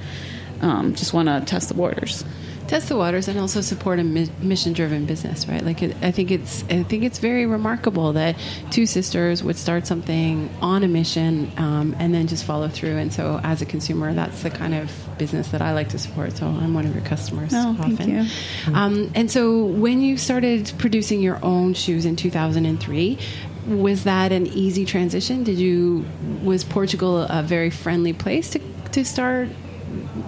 um, 0.60 0.94
just 0.94 1.12
want 1.12 1.28
to 1.28 1.42
test 1.44 1.68
the 1.68 1.74
waters. 1.74 2.24
Test 2.68 2.90
the 2.90 2.96
waters 2.96 3.28
and 3.28 3.38
also 3.40 3.62
support 3.62 3.98
a 3.98 4.04
mi- 4.04 4.28
mission-driven 4.42 5.06
business, 5.06 5.48
right? 5.48 5.64
Like 5.64 5.82
it, 5.82 5.96
I 6.02 6.10
think 6.10 6.30
it's 6.30 6.64
I 6.64 6.82
think 6.82 7.02
it's 7.02 7.18
very 7.18 7.46
remarkable 7.46 8.12
that 8.12 8.36
two 8.70 8.84
sisters 8.84 9.42
would 9.42 9.56
start 9.56 9.86
something 9.86 10.50
on 10.60 10.82
a 10.84 10.88
mission 10.88 11.50
um, 11.56 11.96
and 11.98 12.12
then 12.12 12.26
just 12.26 12.44
follow 12.44 12.68
through. 12.68 12.98
And 12.98 13.10
so, 13.10 13.40
as 13.42 13.62
a 13.62 13.66
consumer, 13.66 14.12
that's 14.12 14.42
the 14.42 14.50
kind 14.50 14.74
of 14.74 14.92
business 15.16 15.48
that 15.48 15.62
I 15.62 15.72
like 15.72 15.88
to 15.88 15.98
support. 15.98 16.36
So 16.36 16.44
I'm 16.46 16.74
one 16.74 16.84
of 16.84 16.94
your 16.94 17.04
customers 17.04 17.52
Oh, 17.54 17.74
often. 17.80 17.96
thank 17.96 18.10
you. 18.10 18.74
Um, 18.74 19.10
and 19.14 19.30
so, 19.30 19.64
when 19.64 20.02
you 20.02 20.18
started 20.18 20.70
producing 20.76 21.22
your 21.22 21.42
own 21.42 21.72
shoes 21.72 22.04
in 22.04 22.16
2003, 22.16 23.18
was 23.66 24.04
that 24.04 24.30
an 24.30 24.46
easy 24.46 24.84
transition? 24.84 25.42
Did 25.42 25.58
you 25.58 26.04
was 26.42 26.64
Portugal 26.64 27.22
a 27.22 27.42
very 27.42 27.70
friendly 27.70 28.12
place 28.12 28.50
to 28.50 28.60
to 28.92 29.04
start 29.06 29.48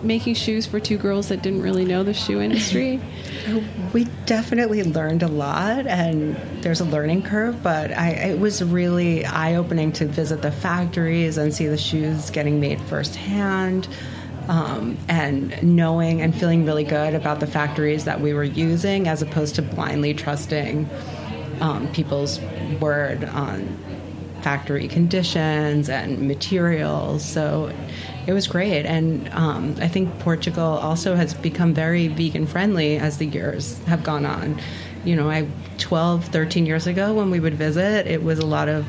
making 0.03 0.35
shoes 0.35 0.67
for 0.67 0.81
two 0.81 0.97
girls 0.97 1.29
that 1.29 1.43
didn't 1.43 1.63
really 1.63 1.85
know 1.85 2.03
the 2.03 2.15
shoe 2.15 2.41
industry? 2.41 3.01
We 3.93 4.05
definitely 4.27 4.85
learned 4.85 5.25
a 5.25 5.29
lot, 5.29 5.87
and 5.87 6.37
there's 6.63 6.81
a 6.81 6.85
learning 6.85 7.23
curve. 7.23 7.61
But 7.61 7.91
I, 7.91 8.11
it 8.11 8.39
was 8.39 8.63
really 8.63 9.25
eye 9.25 9.57
opening 9.57 9.91
to 9.93 10.07
visit 10.07 10.43
the 10.43 10.53
factories 10.53 11.37
and 11.37 11.53
see 11.53 11.67
the 11.67 11.79
shoes 11.79 12.31
getting 12.31 12.61
made 12.61 12.81
firsthand. 12.83 13.89
Um, 14.49 14.97
and 15.09 15.61
knowing 15.63 16.21
and 16.23 16.35
feeling 16.35 16.65
really 16.65 16.85
good 16.85 17.15
about 17.15 17.41
the 17.41 17.47
factories 17.47 18.05
that 18.05 18.21
we 18.21 18.33
were 18.33 18.45
using 18.45 19.09
as 19.09 19.23
opposed 19.23 19.55
to 19.57 19.63
blindly 19.63 20.13
trusting 20.15 20.89
um, 21.61 21.91
people's 21.93 22.41
word 22.81 23.25
on 23.25 23.79
factory 24.43 24.89
conditions 24.89 25.89
and 25.89 26.27
materials. 26.27 27.25
So 27.25 27.73
it 28.27 28.33
was 28.33 28.47
great. 28.47 28.87
And 28.87 29.29
um, 29.31 29.75
I 29.81 29.89
think 29.89 30.19
Portugal 30.21 30.65
also 30.65 31.15
has 31.15 31.35
become 31.35 31.75
very 31.75 32.09
vegan 32.09 32.47
friendly 32.47 32.97
as 32.97 33.19
the 33.19 33.27
years 33.27 33.79
have 33.85 34.03
gone 34.03 34.27
on. 34.27 34.61
You 35.05 35.17
know, 35.17 35.31
I 35.31 35.49
12, 35.79 36.27
13 36.27 36.67
years 36.67 36.87
ago 36.87 37.15
when 37.15 37.31
we 37.31 37.41
would 37.41 37.55
visit, 37.55 38.07
it 38.07 38.23
was 38.23 38.39
a 38.39 38.47
lot 38.47 38.69
of 38.69 38.87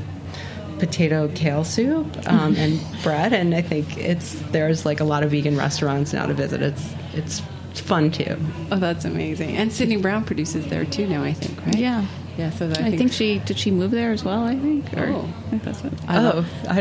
potato 0.82 1.30
kale 1.36 1.64
soup 1.64 2.08
um, 2.28 2.56
and 2.56 2.82
bread, 3.04 3.34
and 3.34 3.54
I 3.54 3.62
think 3.62 3.98
it's 3.98 4.34
there's 4.52 4.86
like 4.86 5.00
a 5.00 5.04
lot 5.04 5.24
of 5.24 5.32
vegan 5.32 5.56
restaurants 5.56 6.12
now 6.12 6.26
to 6.26 6.34
visit. 6.34 6.62
It's 6.62 6.92
it's 7.14 7.42
fun 7.80 8.12
too. 8.12 8.36
Oh, 8.72 8.78
that's 8.78 9.06
amazing! 9.06 9.56
And 9.56 9.72
Sydney 9.72 9.98
Brown 9.98 10.26
produces 10.26 10.68
there 10.68 10.84
too 10.84 11.08
now. 11.08 11.24
I 11.24 11.34
think, 11.34 11.66
right? 11.66 11.78
Yeah. 11.78 12.06
Yeah, 12.38 12.50
so 12.50 12.68
that, 12.70 12.80
I, 12.82 12.92
think, 12.98 13.12
she 13.12 13.40
did. 13.40 13.60
She 13.60 13.72
move 13.72 13.92
there 13.92 14.12
as 14.12 14.24
well. 14.24 14.44
I 14.46 14.56
think. 14.56 14.94
Or, 14.98 15.08
Oh. 15.08 15.30
I 15.48 15.50
think 15.50 15.64
that's 15.64 15.84
it. 15.84 15.94
I 16.08 16.18
oh, 16.18 16.22
love- 16.22 16.50
I, 16.68 16.78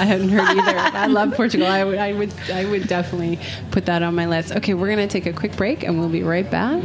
I 0.00 0.04
hadn't 0.04 0.28
heard 0.28 0.40
either. 0.40 0.78
I 0.96 1.06
love 1.06 1.34
Portugal. 1.34 1.66
I 1.66 1.84
would, 1.84 1.98
I 1.98 2.12
would, 2.12 2.32
I 2.52 2.64
would 2.64 2.86
definitely 2.86 3.38
put 3.72 3.86
that 3.86 4.02
on 4.02 4.14
my 4.14 4.26
list. 4.26 4.52
Okay, 4.52 4.74
we're 4.74 4.94
going 4.94 5.06
to 5.06 5.12
take 5.12 5.26
a 5.26 5.32
quick 5.36 5.56
break, 5.56 5.82
and 5.82 5.98
we'll 5.98 6.08
be 6.08 6.22
right 6.22 6.48
back. 6.48 6.84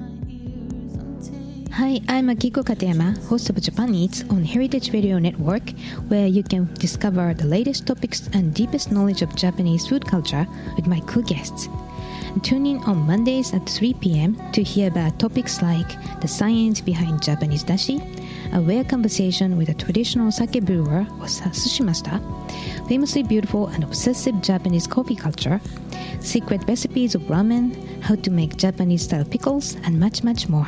Hi, 1.73 2.01
I'm 2.09 2.27
Akiko 2.27 2.65
Katayama, 2.65 3.17
host 3.27 3.49
of 3.49 3.61
Japan 3.61 3.95
Eats 3.95 4.25
on 4.29 4.43
Heritage 4.43 4.91
Radio 4.91 5.17
Network, 5.19 5.69
where 6.09 6.27
you 6.27 6.43
can 6.43 6.65
discover 6.73 7.33
the 7.33 7.47
latest 7.47 7.87
topics 7.87 8.29
and 8.33 8.53
deepest 8.53 8.91
knowledge 8.91 9.21
of 9.21 9.33
Japanese 9.37 9.87
food 9.87 10.05
culture 10.05 10.45
with 10.75 10.85
my 10.85 10.99
cool 11.07 11.23
guests. 11.23 11.69
Tune 12.43 12.65
in 12.65 12.77
on 12.79 13.07
Mondays 13.07 13.53
at 13.53 13.69
3 13.69 13.93
p.m. 13.95 14.35
to 14.51 14.61
hear 14.61 14.89
about 14.89 15.17
topics 15.17 15.61
like 15.61 15.87
the 16.19 16.27
science 16.27 16.81
behind 16.81 17.23
Japanese 17.23 17.63
dashi, 17.63 17.99
a 18.53 18.59
rare 18.59 18.83
conversation 18.83 19.55
with 19.55 19.69
a 19.69 19.73
traditional 19.73 20.29
sake 20.29 20.61
brewer 20.65 21.07
or 21.21 21.27
sushi 21.27 21.85
master, 21.85 22.19
famously 22.89 23.23
beautiful 23.23 23.67
and 23.67 23.85
obsessive 23.85 24.41
Japanese 24.41 24.87
coffee 24.87 25.15
culture, 25.15 25.61
secret 26.19 26.61
recipes 26.67 27.15
of 27.15 27.21
ramen, 27.23 28.01
how 28.01 28.15
to 28.15 28.29
make 28.29 28.57
Japanese 28.57 29.03
style 29.03 29.23
pickles, 29.23 29.75
and 29.85 29.97
much, 29.97 30.21
much 30.21 30.49
more. 30.49 30.67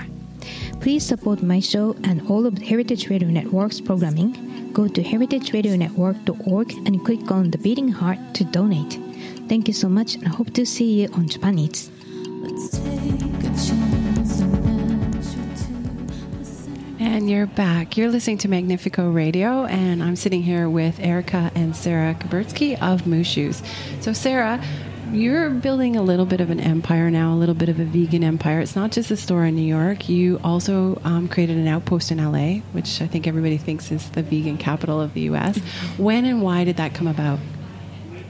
Please 0.82 1.06
support 1.06 1.42
my 1.42 1.60
show 1.60 1.96
and 2.04 2.22
all 2.30 2.46
of 2.46 2.58
Heritage 2.58 3.10
Radio 3.10 3.30
Network's 3.30 3.80
programming. 3.80 4.72
Go 4.74 4.88
to 4.88 5.04
heritageradionetwork.org 5.04 6.72
and 6.86 7.06
click 7.06 7.32
on 7.32 7.52
the 7.52 7.58
beating 7.58 7.90
heart 7.90 8.20
to 8.34 8.44
donate. 8.44 9.00
Thank 9.48 9.68
you 9.68 9.74
so 9.74 9.88
much 9.90 10.16
and 10.16 10.26
I 10.26 10.30
hope 10.30 10.54
to 10.54 10.66
see 10.66 11.02
you 11.02 11.10
on 11.14 11.28
Japan 11.28 11.60
Eats. 11.60 11.90
And 17.00 17.30
you're 17.30 17.46
back. 17.46 17.96
You're 17.96 18.10
listening 18.10 18.38
to 18.40 18.48
Magnifeco 18.48 19.14
Radio, 19.14 19.66
and 19.66 20.02
I'm 20.02 20.16
sitting 20.16 20.42
here 20.42 20.70
with 20.70 21.00
Erica 21.00 21.52
and 21.54 21.76
Sara 21.76 22.16
Kubersky 22.16 22.74
of 22.82 23.04
MooShoes. 23.04 23.64
So, 24.02 24.14
Sara, 24.14 24.64
you're 25.13 25.49
building 25.49 25.95
a 25.95 26.02
little 26.02 26.26
bit 26.26 26.41
of 26.41 26.49
an 26.49 26.60
empire 26.60 27.12
now, 27.12 27.34
a 27.34 27.38
little 27.38 27.56
bit 27.56 27.69
of 27.69 27.80
a 27.80 27.86
vegan 27.86 28.23
empire. 28.23 28.60
It's 28.60 28.76
not 28.76 28.91
just 28.91 29.12
a 29.12 29.17
store 29.17 29.45
in 29.45 29.56
New 29.56 29.62
York. 29.62 30.10
You 30.10 30.39
also 30.43 30.99
um, 31.04 31.28
created 31.28 31.58
an 31.58 31.67
outpost 31.67 32.12
in 32.12 32.17
LA, 32.17 32.62
which 32.73 33.02
I 33.02 33.08
think 33.08 33.28
everybody 33.28 33.58
thinks 33.58 33.91
is 33.91 34.10
the 34.12 34.23
vegan 34.23 34.58
capital 34.58 34.99
of 34.99 35.13
the 35.13 35.21
U.S. 35.21 35.58
When 35.97 36.26
and 36.26 36.41
why 36.41 36.63
did 36.63 36.78
that 36.78 36.93
come 36.93 37.08
about? 37.08 37.39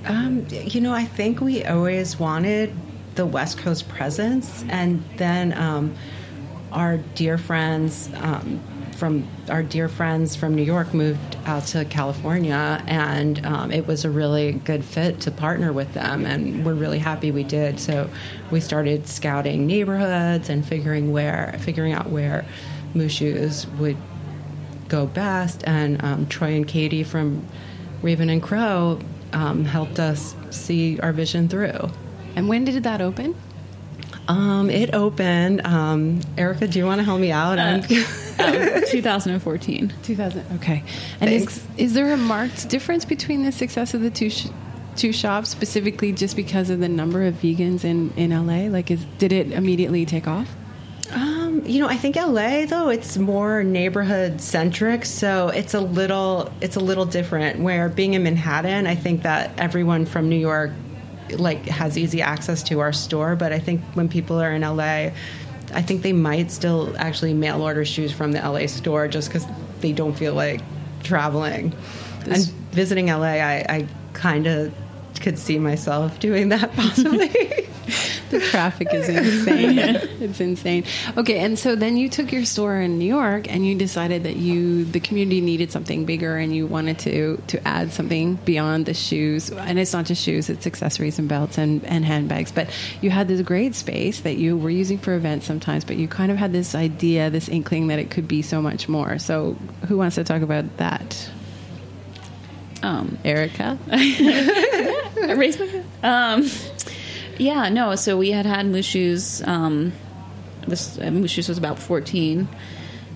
Um, 0.05 0.45
you 0.49 0.81
know, 0.81 0.93
I 0.93 1.05
think 1.05 1.39
we 1.39 1.63
always 1.63 2.19
wanted 2.19 2.75
the 3.15 3.25
West 3.25 3.57
Coast 3.57 3.87
presence, 3.87 4.65
and 4.69 5.03
then 5.17 5.53
um, 5.53 5.95
our 6.71 6.97
dear 6.97 7.37
friends 7.37 8.09
um, 8.15 8.61
from 8.93 9.27
our 9.49 9.63
dear 9.63 9.89
friends 9.89 10.35
from 10.35 10.55
New 10.55 10.63
York 10.63 10.93
moved 10.93 11.37
out 11.45 11.65
to 11.67 11.85
California, 11.85 12.83
and 12.87 13.45
um, 13.45 13.71
it 13.71 13.87
was 13.87 14.05
a 14.05 14.09
really 14.09 14.53
good 14.53 14.83
fit 14.83 15.19
to 15.21 15.31
partner 15.31 15.73
with 15.73 15.93
them, 15.93 16.25
and 16.25 16.65
we're 16.65 16.73
really 16.73 16.99
happy 16.99 17.31
we 17.31 17.43
did. 17.43 17.79
So 17.79 18.09
we 18.51 18.59
started 18.59 19.07
scouting 19.07 19.67
neighborhoods 19.67 20.49
and 20.49 20.65
figuring 20.65 21.11
where, 21.11 21.55
figuring 21.59 21.93
out 21.93 22.09
where 22.09 22.45
MooShoes 22.93 23.67
would 23.77 23.97
go 24.87 25.05
best. 25.07 25.63
And 25.65 26.03
um, 26.03 26.27
Troy 26.27 26.55
and 26.55 26.67
Katie 26.67 27.03
from 27.03 27.45
Raven 28.01 28.29
and 28.29 28.41
Crow 28.41 28.99
um, 29.33 29.65
helped 29.65 29.99
us 29.99 30.35
see 30.49 30.99
our 30.99 31.11
vision 31.11 31.49
through. 31.49 31.89
And 32.35 32.47
when 32.47 32.65
did 32.65 32.83
that 32.83 33.01
open? 33.01 33.35
Um, 34.27 34.69
it 34.69 34.93
opened. 34.93 35.65
Um, 35.65 36.21
Erica, 36.37 36.67
do 36.67 36.79
you 36.79 36.85
want 36.85 36.99
to 36.99 37.03
help 37.03 37.19
me 37.19 37.31
out? 37.31 37.59
I'm- 37.59 37.83
Um, 38.39 38.81
2014. 38.89 39.93
2000. 40.03 40.45
Okay. 40.55 40.83
And 41.21 41.29
is, 41.29 41.43
Thanks. 41.45 41.67
is 41.77 41.93
there 41.93 42.11
a 42.13 42.17
marked 42.17 42.67
difference 42.69 43.05
between 43.05 43.43
the 43.43 43.51
success 43.51 43.93
of 43.93 44.01
the 44.01 44.09
two 44.09 44.29
sh- 44.29 44.47
two 44.95 45.11
shops, 45.11 45.49
specifically 45.49 46.11
just 46.11 46.35
because 46.35 46.69
of 46.69 46.79
the 46.79 46.89
number 46.89 47.23
of 47.25 47.35
vegans 47.35 47.83
in, 47.83 48.11
in 48.17 48.31
LA? 48.31 48.69
Like, 48.75 48.89
is 48.91 49.05
did 49.19 49.31
it 49.31 49.51
immediately 49.51 50.05
take 50.05 50.27
off? 50.27 50.47
Um, 51.11 51.61
you 51.65 51.79
know, 51.79 51.87
I 51.87 51.95
think 51.97 52.15
LA 52.15 52.65
though 52.65 52.89
it's 52.89 53.17
more 53.17 53.63
neighborhood 53.63 54.41
centric, 54.41 55.05
so 55.05 55.49
it's 55.49 55.73
a 55.75 55.79
little 55.81 56.51
it's 56.59 56.75
a 56.75 56.79
little 56.79 57.05
different. 57.05 57.59
Where 57.59 57.87
being 57.89 58.15
in 58.15 58.23
Manhattan, 58.23 58.87
I 58.87 58.95
think 58.95 59.21
that 59.23 59.51
everyone 59.59 60.05
from 60.05 60.27
New 60.29 60.37
York 60.39 60.71
like 61.39 61.65
has 61.65 61.97
easy 61.97 62.21
access 62.21 62.63
to 62.63 62.79
our 62.79 62.93
store, 62.93 63.35
but 63.35 63.51
I 63.51 63.59
think 63.59 63.81
when 63.93 64.07
people 64.09 64.41
are 64.41 64.51
in 64.53 64.61
LA, 64.61 65.11
I 65.73 65.81
think 65.81 66.01
they 66.01 66.13
might 66.13 66.51
still 66.51 66.95
actually 66.97 67.33
mail 67.33 67.61
order 67.61 67.85
shoes 67.85 68.11
from 68.11 68.31
the 68.31 68.39
LA 68.39 68.67
store 68.67 69.07
just 69.07 69.29
because 69.29 69.45
they 69.81 69.91
don't 69.91 70.13
feel 70.13 70.33
like 70.33 70.61
traveling. 71.03 71.73
This- 72.25 72.49
and 72.49 72.57
visiting 72.71 73.07
LA, 73.07 73.23
I, 73.39 73.65
I 73.69 73.87
kind 74.13 74.47
of 74.47 74.73
could 75.19 75.37
see 75.39 75.59
myself 75.59 76.19
doing 76.27 76.49
that 76.49 76.73
possibly. 76.75 77.29
The 78.33 78.39
traffic 78.39 78.93
is 78.93 79.07
insane. 79.07 79.77
it's 80.19 80.39
insane. 80.39 80.83
Okay, 81.17 81.39
and 81.39 81.57
so 81.57 81.75
then 81.75 81.97
you 81.97 82.09
took 82.09 82.31
your 82.31 82.45
store 82.45 82.81
in 82.81 82.99
New 82.99 83.05
York 83.05 83.49
and 83.51 83.65
you 83.65 83.75
decided 83.75 84.23
that 84.23 84.35
you 84.35 84.85
the 84.85 84.99
community 84.99 85.41
needed 85.41 85.71
something 85.71 86.05
bigger 86.05 86.37
and 86.37 86.55
you 86.55 86.67
wanted 86.67 86.99
to 86.99 87.41
to 87.47 87.67
add 87.67 87.91
something 87.91 88.35
beyond 88.45 88.85
the 88.85 88.93
shoes. 88.93 89.49
And 89.51 89.79
it's 89.79 89.93
not 89.93 90.05
just 90.05 90.21
shoes, 90.21 90.49
it's 90.49 90.67
accessories 90.67 91.19
and 91.19 91.29
belts 91.29 91.57
and, 91.57 91.83
and 91.85 92.03
handbags. 92.03 92.51
But 92.51 92.69
you 93.01 93.09
had 93.09 93.27
this 93.27 93.41
great 93.41 93.75
space 93.75 94.21
that 94.21 94.37
you 94.37 94.57
were 94.57 94.69
using 94.69 94.97
for 94.97 95.13
events 95.13 95.45
sometimes, 95.45 95.85
but 95.85 95.97
you 95.97 96.07
kind 96.07 96.31
of 96.31 96.37
had 96.37 96.51
this 96.51 96.75
idea, 96.75 97.29
this 97.29 97.47
inkling 97.47 97.87
that 97.87 97.99
it 97.99 98.09
could 98.09 98.27
be 98.27 98.41
so 98.41 98.61
much 98.61 98.89
more. 98.89 99.19
So 99.19 99.53
who 99.87 99.97
wants 99.97 100.15
to 100.15 100.23
talk 100.23 100.41
about 100.41 100.77
that? 100.77 101.29
Um, 102.81 103.17
Erica? 103.23 103.77
I 103.91 105.35
raised 105.37 105.59
my 105.59 105.65
hand. 105.67 105.85
Um, 106.03 106.49
yeah, 107.37 107.69
no. 107.69 107.95
So 107.95 108.17
we 108.17 108.31
had 108.31 108.45
had 108.45 108.65
MooShoes. 108.65 109.45
Um, 109.47 109.93
this 110.67 110.97
uh, 110.97 111.27
Shoes 111.27 111.49
was 111.49 111.57
about 111.57 111.79
fourteen 111.79 112.47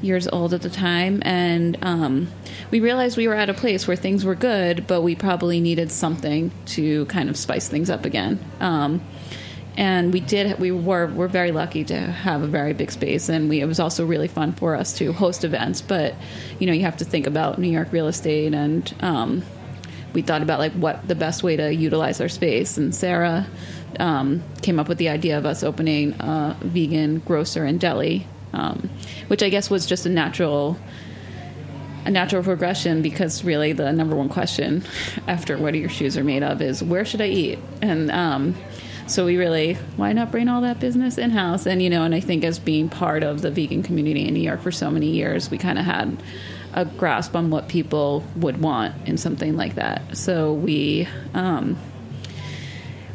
years 0.02 0.28
old 0.28 0.54
at 0.54 0.62
the 0.62 0.70
time, 0.70 1.22
and 1.26 1.78
um, 1.82 2.28
we 2.72 2.80
realized 2.80 3.18
we 3.18 3.28
were 3.28 3.36
at 3.36 3.50
a 3.50 3.54
place 3.54 3.88
where 3.88 3.98
things 3.98 4.26
were 4.26 4.36
good, 4.36 4.86
but 4.88 5.02
we 5.02 5.16
probably 5.16 5.60
needed 5.60 5.92
something 5.92 6.52
to 6.66 7.06
kind 7.06 7.30
of 7.30 7.38
spice 7.38 7.68
things 7.68 7.90
up 7.90 8.06
again. 8.06 8.40
Um, 8.60 9.02
and 9.76 10.12
we 10.12 10.20
did. 10.20 10.60
We 10.60 10.72
were 10.72 11.08
were 11.08 11.28
very 11.28 11.52
lucky 11.52 11.84
to 11.86 11.96
have 11.96 12.42
a 12.42 12.48
very 12.48 12.74
big 12.74 12.92
space, 12.92 13.30
and 13.30 13.48
we, 13.48 13.62
it 13.62 13.66
was 13.66 13.80
also 13.80 14.06
really 14.06 14.28
fun 14.28 14.54
for 14.54 14.76
us 14.76 14.98
to 14.98 15.14
host 15.14 15.44
events. 15.44 15.82
But 15.82 16.16
you 16.60 16.66
know, 16.66 16.74
you 16.74 16.82
have 16.82 16.98
to 16.98 17.06
think 17.06 17.28
about 17.28 17.60
New 17.60 17.70
York 17.70 17.92
real 17.92 18.08
estate 18.08 18.54
and 18.54 18.94
um, 19.02 19.44
we 20.18 20.24
thought 20.24 20.42
about 20.42 20.58
like 20.58 20.74
what 20.74 21.08
the 21.08 21.14
best 21.14 21.44
way 21.44 21.56
to 21.56 21.72
utilize 21.72 22.20
our 22.20 22.28
space 22.28 22.76
and 22.76 22.96
sarah 22.96 23.46
um, 24.00 24.44
came 24.64 24.80
up 24.80 24.90
with 24.90 24.98
the 24.98 25.10
idea 25.10 25.38
of 25.38 25.46
us 25.46 25.62
opening 25.62 26.14
a 26.20 26.58
vegan 26.62 27.20
grocer 27.20 27.64
and 27.64 27.80
deli 27.80 28.26
um, 28.52 28.90
which 29.28 29.44
i 29.44 29.50
guess 29.50 29.70
was 29.70 29.86
just 29.86 30.08
a 30.08 30.10
natural 30.10 30.76
a 32.06 32.10
natural 32.10 32.42
progression 32.42 33.04
because 33.04 33.44
really 33.44 33.74
the 33.74 33.92
number 33.92 34.16
one 34.16 34.28
question 34.28 34.84
after 35.28 35.56
what 35.56 35.76
are 35.76 35.78
your 35.78 35.90
shoes 35.90 36.18
are 36.18 36.24
made 36.24 36.42
of 36.42 36.64
is 36.64 36.82
where 36.82 37.06
should 37.06 37.22
i 37.22 37.28
eat? 37.28 37.60
And 37.84 38.10
um, 38.10 38.56
so 39.06 39.24
we 39.24 39.38
really 39.38 39.76
why 39.98 40.14
not 40.14 40.32
bring 40.32 40.50
all 40.50 40.62
that 40.62 40.80
business 40.80 41.20
in 41.20 41.30
house 41.30 41.68
and 41.68 41.82
you 41.84 41.92
know 41.92 42.04
and 42.04 42.16
i 42.16 42.20
think 42.20 42.44
as 42.44 42.58
being 42.58 42.90
part 42.90 43.22
of 43.22 43.42
the 43.42 43.52
vegan 43.52 43.84
community 43.84 44.28
in 44.28 44.34
new 44.34 44.42
york 44.42 44.62
for 44.62 44.72
so 44.72 44.90
many 44.90 45.12
years 45.12 45.50
we 45.52 45.58
kind 45.58 45.78
of 45.78 45.86
had 45.86 46.18
a 46.78 46.86
grasp 46.86 47.36
on 47.36 47.50
what 47.50 47.68
people 47.68 48.24
would 48.36 48.62
want 48.62 48.94
in 49.08 49.18
something 49.18 49.58
like 49.58 49.76
that. 49.76 50.16
So 50.16 50.54
we 50.54 51.08
um, 51.34 51.76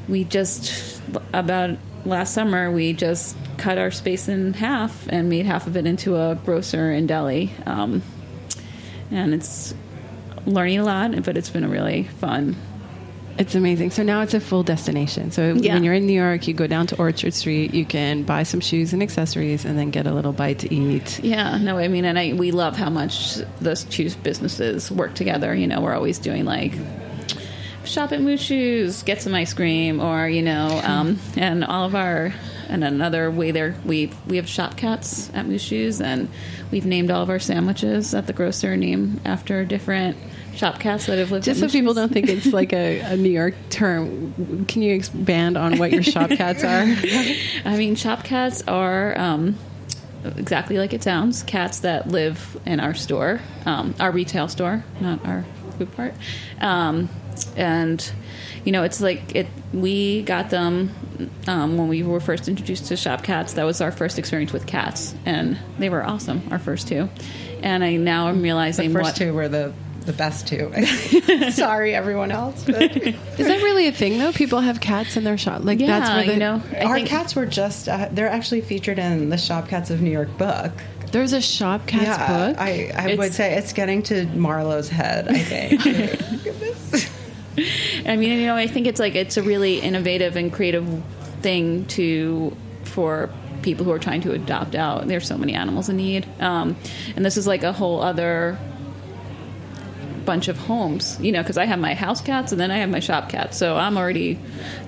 we 0.09 0.25
just 0.25 1.01
about 1.33 1.79
last 2.05 2.35
summer 2.35 2.73
we 2.73 2.93
just 2.93 3.37
cut 3.59 3.79
our 3.79 3.93
space 3.93 4.27
in 4.29 4.55
half 4.55 5.07
and 5.09 5.29
made 5.29 5.47
half 5.47 5.69
of 5.69 5.77
it 5.77 5.87
into 5.87 6.17
a 6.17 6.35
grocer 6.45 6.91
and 6.91 7.07
deli, 7.07 7.53
um, 7.65 8.03
and 9.13 9.33
it's 9.33 9.75
learning 10.45 10.81
a 10.81 10.85
lot, 10.85 11.23
but 11.23 11.37
it's 11.37 11.51
been 11.51 11.63
a 11.63 11.69
really 11.69 12.03
fun 12.19 12.57
it's 13.39 13.55
amazing. 13.55 13.91
So 13.91 14.03
now 14.03 14.21
it's 14.23 14.35
a 14.35 14.41
full 14.41 14.63
destination. 14.63 15.31
So 15.31 15.55
Yeah. 15.55 15.75
when 15.75 15.85
you're 15.85 15.95
in 15.95 16.07
New 16.07 16.13
York, 16.13 16.47
you 16.47 16.55
go 16.55 16.67
down 16.67 16.87
to 16.89 16.97
Orchard 16.97 17.35
Street, 17.35 17.73
you 17.75 17.85
can 17.85 18.23
buy 18.25 18.43
some 18.43 18.61
shoes 18.61 18.93
and 18.93 19.03
accessories 19.03 19.65
and 19.65 19.79
then 19.79 19.91
get 19.91 20.07
a 20.07 20.13
little 20.13 20.33
bite 20.33 20.59
to 20.61 20.75
eat. 20.75 21.21
Yeah, 21.23 21.57
no, 21.59 21.79
I 21.79 21.89
mean, 21.89 22.05
and 22.05 22.19
I 22.19 22.33
we 22.35 22.51
love 22.51 22.77
how 22.77 22.91
much 22.91 23.37
those 23.61 23.85
two 23.85 24.11
businesses 24.23 24.91
work 24.91 25.15
together. 25.15 25.55
You 25.55 25.67
know, 25.67 25.81
we're 25.81 25.95
always 25.95 26.19
doing 26.19 26.45
like 26.45 26.73
shop 27.85 28.13
at 28.13 28.21
MooShoes, 28.21 29.05
get 29.05 29.21
some 29.23 29.35
ice 29.35 29.53
cream, 29.55 30.01
or 30.01 30.29
you 30.29 30.43
know, 30.43 30.81
um, 30.85 31.19
and 31.37 31.65
all 31.65 31.85
of 31.85 31.95
our 31.95 32.33
and 32.69 32.85
another 32.85 33.31
way 33.31 33.51
there 33.51 33.75
we 33.85 34.11
we 34.27 34.37
have 34.37 34.49
shop 34.49 34.77
cats 34.77 35.31
at 35.35 35.47
MooShoes, 35.47 36.03
and 36.05 36.29
we've 36.71 36.87
named 36.87 37.11
all 37.11 37.23
of 37.23 37.31
our 37.31 37.39
sandwiches 37.41 38.15
at 38.15 38.27
the 38.27 38.33
grocer 38.33 38.77
named 38.77 39.21
after 39.25 39.65
different 39.65 40.17
shop 40.55 40.79
cats 40.81 41.07
that 41.07 41.19
have 41.19 41.31
lived. 41.31 41.45
Just 41.45 41.61
so 41.61 41.69
people 41.69 41.95
don't 41.95 42.13
think 42.13 42.29
it's 42.29 42.53
like 42.53 42.73
a, 42.73 43.01
a 43.01 43.17
New 43.17 43.31
York 43.31 43.55
term, 43.71 44.65
can 44.67 44.83
you 44.83 44.95
expand 44.95 45.57
on 45.57 45.79
what 45.79 45.93
your 45.93 46.03
shop 46.03 46.31
cats 46.31 46.65
are? 46.65 46.83
I 47.65 47.77
mean, 47.77 47.95
shop 47.95 48.25
cats 48.25 48.63
are 48.69 49.19
um, 49.19 49.59
exactly 50.25 50.79
like 50.79 50.93
it 50.93 51.03
sounds 51.03 51.43
cats 51.43 51.81
that 51.81 52.09
live 52.09 52.59
in 52.67 52.81
our 52.81 52.95
store, 52.95 53.41
um, 53.67 53.95
our 53.99 54.11
retail 54.11 54.49
store, 54.49 54.85
not 55.01 55.25
our 55.27 55.45
food 55.79 55.93
part. 55.97 56.15
Um, 56.61 57.09
and, 57.57 58.13
you 58.65 58.73
know, 58.73 58.83
it's 58.83 59.01
like 59.01 59.35
it. 59.35 59.47
we 59.73 60.23
got 60.23 60.51
them 60.51 60.91
um, 61.47 61.79
when 61.79 61.89
we 61.89 62.03
were 62.03 62.21
first 62.21 62.49
introduced 62.49 62.87
to 62.87 62.97
shop 62.97 63.23
cats. 63.23 63.55
That 63.55 63.65
was 63.65 63.81
our 63.81 63.91
first 63.91 64.19
experience 64.19 64.53
with 64.53 64.67
cats, 64.67 65.15
and 65.25 65.59
they 65.79 65.89
were 65.89 66.05
awesome, 66.05 66.43
our 66.51 66.59
first 66.59 66.89
two. 66.89 67.09
And 67.63 67.83
I 67.83 67.97
now 67.97 68.29
am 68.29 68.43
realizing 68.43 68.93
The 68.93 68.99
first 68.99 69.11
what. 69.11 69.17
two 69.17 69.33
were 69.33 69.49
the 69.49 69.73
the 70.05 70.13
best 70.13 70.47
two. 70.47 70.73
Sorry, 71.51 71.95
everyone 71.95 72.31
else. 72.31 72.65
But 72.65 72.97
Is 72.97 73.15
that 73.47 73.63
really 73.63 73.87
a 73.87 73.93
thing 73.93 74.19
though? 74.19 74.33
People 74.33 74.61
have 74.61 74.81
cats 74.81 75.17
in 75.17 75.25
their 75.25 75.39
shop. 75.39 75.65
Like 75.65 75.81
Yeah, 75.81 75.99
that's 75.99 76.11
where 76.11 76.27
they, 76.27 76.33
you 76.35 76.39
know, 76.39 76.63
I 76.73 76.85
our 76.85 76.95
think- 76.97 77.09
cats 77.09 77.35
were 77.35 77.47
just 77.47 77.89
uh, 77.89 78.09
they're 78.13 78.29
actually 78.29 78.61
featured 78.63 78.99
in 78.99 79.29
the 79.29 79.39
Shop 79.39 79.69
Cats 79.69 79.91
of 79.91 80.01
New 80.01 80.11
York 80.11 80.37
book. 80.39 80.73
There's 81.13 81.35
a 81.35 81.43
shop 81.43 81.87
cats 81.87 82.05
yeah, 82.05 82.27
book. 82.53 82.59
I, 82.59 82.91
I 82.97 83.15
would 83.17 83.35
say 83.35 83.55
it's 83.59 83.75
getting 83.75 84.03
to 84.05 84.25
Marlowe's 84.29 84.89
head. 84.89 85.29
I 85.29 85.39
think. 85.39 85.83
Goodness. 86.43 87.11
I 88.07 88.17
mean, 88.17 88.41
you 88.41 88.47
know, 88.47 88.57
I 88.57 88.67
think 88.67 88.87
it's 88.87 88.99
like 88.99 89.15
it's 89.15 89.37
a 89.37 89.43
really 89.43 89.79
innovative 89.79 90.37
and 90.37 90.51
creative 90.51 91.03
thing 91.43 91.85
to 91.89 92.57
for 92.85 93.29
people 93.61 93.85
who 93.85 93.93
are 93.93 93.99
trying 93.99 94.23
to 94.23 94.33
adopt 94.33 94.75
out. 94.75 95.07
There's 95.07 95.27
so 95.27 95.37
many 95.37 95.53
animals 95.53 95.91
in 95.91 95.99
need, 95.99 96.27
um, 96.41 96.77
and 97.15 97.25
this 97.27 97.37
is 97.37 97.47
like 97.47 97.63
a 97.63 97.73
whole 97.73 98.01
other 98.01 98.59
bunch 100.23 100.49
of 100.49 100.57
homes. 100.57 101.19
You 101.21 101.33
know, 101.33 101.43
because 101.43 101.59
I 101.59 101.67
have 101.67 101.79
my 101.79 101.95
house 101.95 102.21
cats 102.21 102.53
and 102.53 102.61
then 102.61 102.71
I 102.71 102.79
have 102.79 102.91
my 102.91 103.01
shop 103.01 103.29
cats, 103.29 103.57
so 103.57 103.77
I'm 103.77 103.97
already 103.97 104.39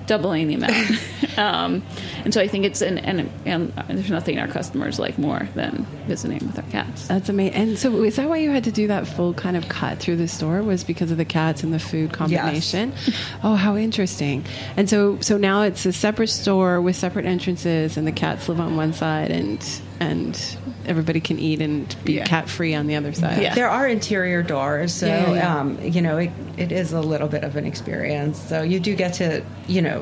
doubling 0.07 0.47
the 0.47 0.55
amount. 0.55 1.01
um, 1.37 1.83
and 2.23 2.33
so 2.33 2.41
I 2.41 2.47
think 2.47 2.65
it's 2.65 2.81
and, 2.81 2.99
and 3.03 3.29
and 3.45 3.73
there's 3.89 4.09
nothing 4.09 4.39
our 4.39 4.47
customers 4.47 4.99
like 4.99 5.17
more 5.17 5.47
than 5.55 5.85
visiting 6.07 6.45
with 6.45 6.57
our 6.57 6.69
cats. 6.71 7.07
That's 7.07 7.29
amazing. 7.29 7.53
And 7.55 7.77
so, 7.79 8.03
is 8.03 8.15
that 8.17 8.29
why 8.29 8.37
you 8.37 8.51
had 8.51 8.63
to 8.65 8.71
do 8.71 8.87
that 8.87 9.07
full 9.07 9.33
kind 9.33 9.57
of 9.57 9.67
cut 9.69 9.99
through 9.99 10.17
the 10.17 10.27
store? 10.27 10.61
Was 10.61 10.83
because 10.83 11.11
of 11.11 11.17
the 11.17 11.25
cats 11.25 11.63
and 11.63 11.73
the 11.73 11.79
food 11.79 12.13
combination? 12.13 12.93
Oh, 13.43 13.55
how 13.55 13.75
interesting! 13.75 14.45
And 14.77 14.89
so, 14.89 15.19
so 15.21 15.37
now 15.37 15.63
it's 15.63 15.85
a 15.85 15.93
separate 15.93 16.29
store 16.29 16.81
with 16.81 16.95
separate 16.95 17.25
entrances, 17.25 17.97
and 17.97 18.07
the 18.07 18.11
cats 18.11 18.49
live 18.49 18.59
on 18.59 18.75
one 18.75 18.93
side, 18.93 19.31
and 19.31 19.63
and 19.99 20.57
everybody 20.85 21.19
can 21.21 21.39
eat 21.39 21.61
and 21.61 21.95
be 22.03 22.13
Yeah. 22.13 22.25
cat 22.25 22.49
free 22.49 22.75
on 22.75 22.87
the 22.87 22.95
other 22.95 23.13
side. 23.13 23.41
Yeah. 23.41 23.55
There 23.55 23.69
are 23.69 23.87
interior 23.87 24.43
doors, 24.43 24.93
so 24.93 25.07
Yeah, 25.07 25.29
yeah, 25.29 25.35
yeah. 25.35 25.59
Um, 25.59 25.79
you 25.81 26.01
know 26.01 26.17
it, 26.17 26.31
it 26.57 26.71
is 26.71 26.91
a 26.91 26.99
little 26.99 27.27
bit 27.29 27.43
of 27.43 27.55
an 27.55 27.65
experience. 27.65 28.37
So 28.39 28.61
you 28.61 28.79
do 28.79 28.93
get 28.95 29.13
to 29.15 29.41
you 29.67 29.81
know 29.81 29.94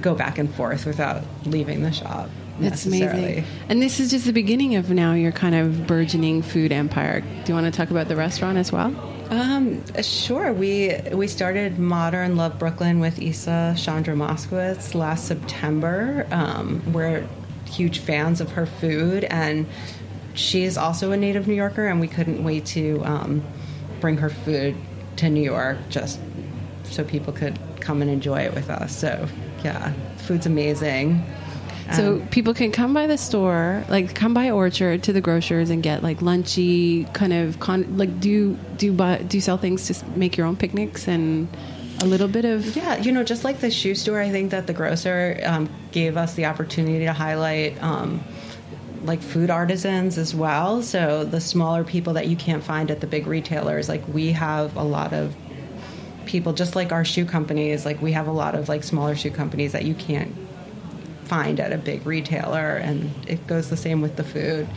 go 0.00 0.14
back 0.14 0.38
and 0.38 0.52
forth 0.54 0.86
without 0.86 1.22
leaving 1.44 1.82
the 1.82 1.92
shop. 1.92 2.28
That's 2.60 2.86
amazing. 2.86 3.44
And 3.68 3.80
this 3.80 4.00
is 4.00 4.10
just 4.10 4.26
the 4.26 4.32
beginning 4.32 4.74
of 4.74 4.90
now 4.90 5.14
your 5.14 5.32
kind 5.32 5.54
of 5.54 5.86
burgeoning 5.86 6.42
food 6.42 6.72
empire. 6.72 7.20
Do 7.20 7.42
you 7.46 7.54
want 7.54 7.72
to 7.72 7.76
talk 7.76 7.90
about 7.90 8.08
the 8.08 8.16
restaurant 8.16 8.58
as 8.58 8.72
well? 8.72 8.94
Um, 9.30 9.84
sure. 10.02 10.52
We 10.52 10.98
we 11.12 11.28
started 11.28 11.78
Modern 11.78 12.36
Love 12.36 12.58
Brooklyn 12.58 12.98
with 12.98 13.20
Isa 13.20 13.74
Chandra 13.78 14.14
Moskowitz 14.14 14.94
last 14.94 15.26
September. 15.26 16.26
Um, 16.30 16.82
we're 16.92 17.26
huge 17.66 17.98
fans 17.98 18.40
of 18.40 18.50
her 18.52 18.66
food, 18.66 19.24
and 19.24 19.66
she's 20.34 20.78
also 20.78 21.12
a 21.12 21.16
native 21.16 21.46
New 21.46 21.54
Yorker, 21.54 21.86
and 21.86 22.00
we 22.00 22.08
couldn't 22.08 22.42
wait 22.42 22.64
to 22.66 23.02
um, 23.04 23.44
bring 24.00 24.16
her 24.16 24.30
food 24.30 24.74
to 25.16 25.28
New 25.28 25.42
York 25.42 25.76
just 25.90 26.18
so 26.84 27.04
people 27.04 27.32
could 27.32 27.58
come 27.80 28.00
and 28.00 28.10
enjoy 28.10 28.40
it 28.40 28.54
with 28.54 28.70
us. 28.70 28.96
So 28.96 29.28
yeah, 29.64 29.92
food's 30.18 30.46
amazing. 30.46 31.24
So 31.94 32.14
Um, 32.14 32.28
people 32.28 32.52
can 32.52 32.70
come 32.70 32.92
by 32.92 33.06
the 33.06 33.16
store, 33.16 33.82
like 33.88 34.14
come 34.14 34.34
by 34.34 34.50
Orchard 34.50 35.02
to 35.04 35.12
the 35.12 35.22
grocers 35.22 35.70
and 35.70 35.82
get 35.82 36.02
like 36.02 36.18
lunchy 36.18 37.12
kind 37.14 37.32
of 37.32 37.60
con- 37.60 37.96
like 37.96 38.20
do 38.20 38.28
you, 38.28 38.58
do 38.76 38.86
you 38.86 38.92
buy, 38.92 39.18
do 39.18 39.38
you 39.38 39.40
sell 39.40 39.56
things 39.56 39.86
to 39.86 40.04
make 40.10 40.36
your 40.36 40.46
own 40.46 40.54
picnics 40.54 41.08
and 41.08 41.48
a 42.02 42.04
little 42.04 42.28
bit 42.28 42.44
of 42.44 42.76
Yeah, 42.76 42.98
you 42.98 43.10
know, 43.10 43.24
just 43.24 43.42
like 43.42 43.60
the 43.60 43.70
shoe 43.70 43.94
store, 43.94 44.20
I 44.20 44.28
think 44.30 44.50
that 44.50 44.66
the 44.66 44.74
grocer 44.74 45.40
um, 45.44 45.70
gave 45.90 46.18
us 46.18 46.34
the 46.34 46.44
opportunity 46.44 47.06
to 47.06 47.12
highlight 47.14 47.82
um, 47.82 48.22
like 49.04 49.22
food 49.22 49.48
artisans 49.48 50.18
as 50.18 50.34
well. 50.34 50.82
So 50.82 51.24
the 51.24 51.40
smaller 51.40 51.84
people 51.84 52.12
that 52.12 52.26
you 52.26 52.36
can't 52.36 52.62
find 52.62 52.90
at 52.90 53.00
the 53.00 53.06
big 53.06 53.26
retailers, 53.26 53.88
like 53.88 54.06
we 54.08 54.32
have 54.32 54.76
a 54.76 54.84
lot 54.84 55.14
of 55.14 55.34
people, 56.28 56.52
just 56.52 56.76
like 56.76 56.92
our 56.92 57.04
shoe 57.04 57.24
companies, 57.24 57.84
like 57.84 58.00
we 58.00 58.12
have 58.12 58.28
a 58.28 58.32
lot 58.32 58.54
of 58.54 58.68
like 58.68 58.84
smaller 58.84 59.16
shoe 59.16 59.30
companies 59.30 59.72
that 59.72 59.84
you 59.84 59.94
can't 59.94 60.32
find 61.24 61.58
at 61.58 61.72
a 61.72 61.78
big 61.78 62.06
retailer, 62.06 62.76
and 62.76 63.10
it 63.26 63.44
goes 63.46 63.68
the 63.70 63.76
same 63.76 64.00
with 64.00 64.16
the 64.16 64.24
food. 64.24 64.68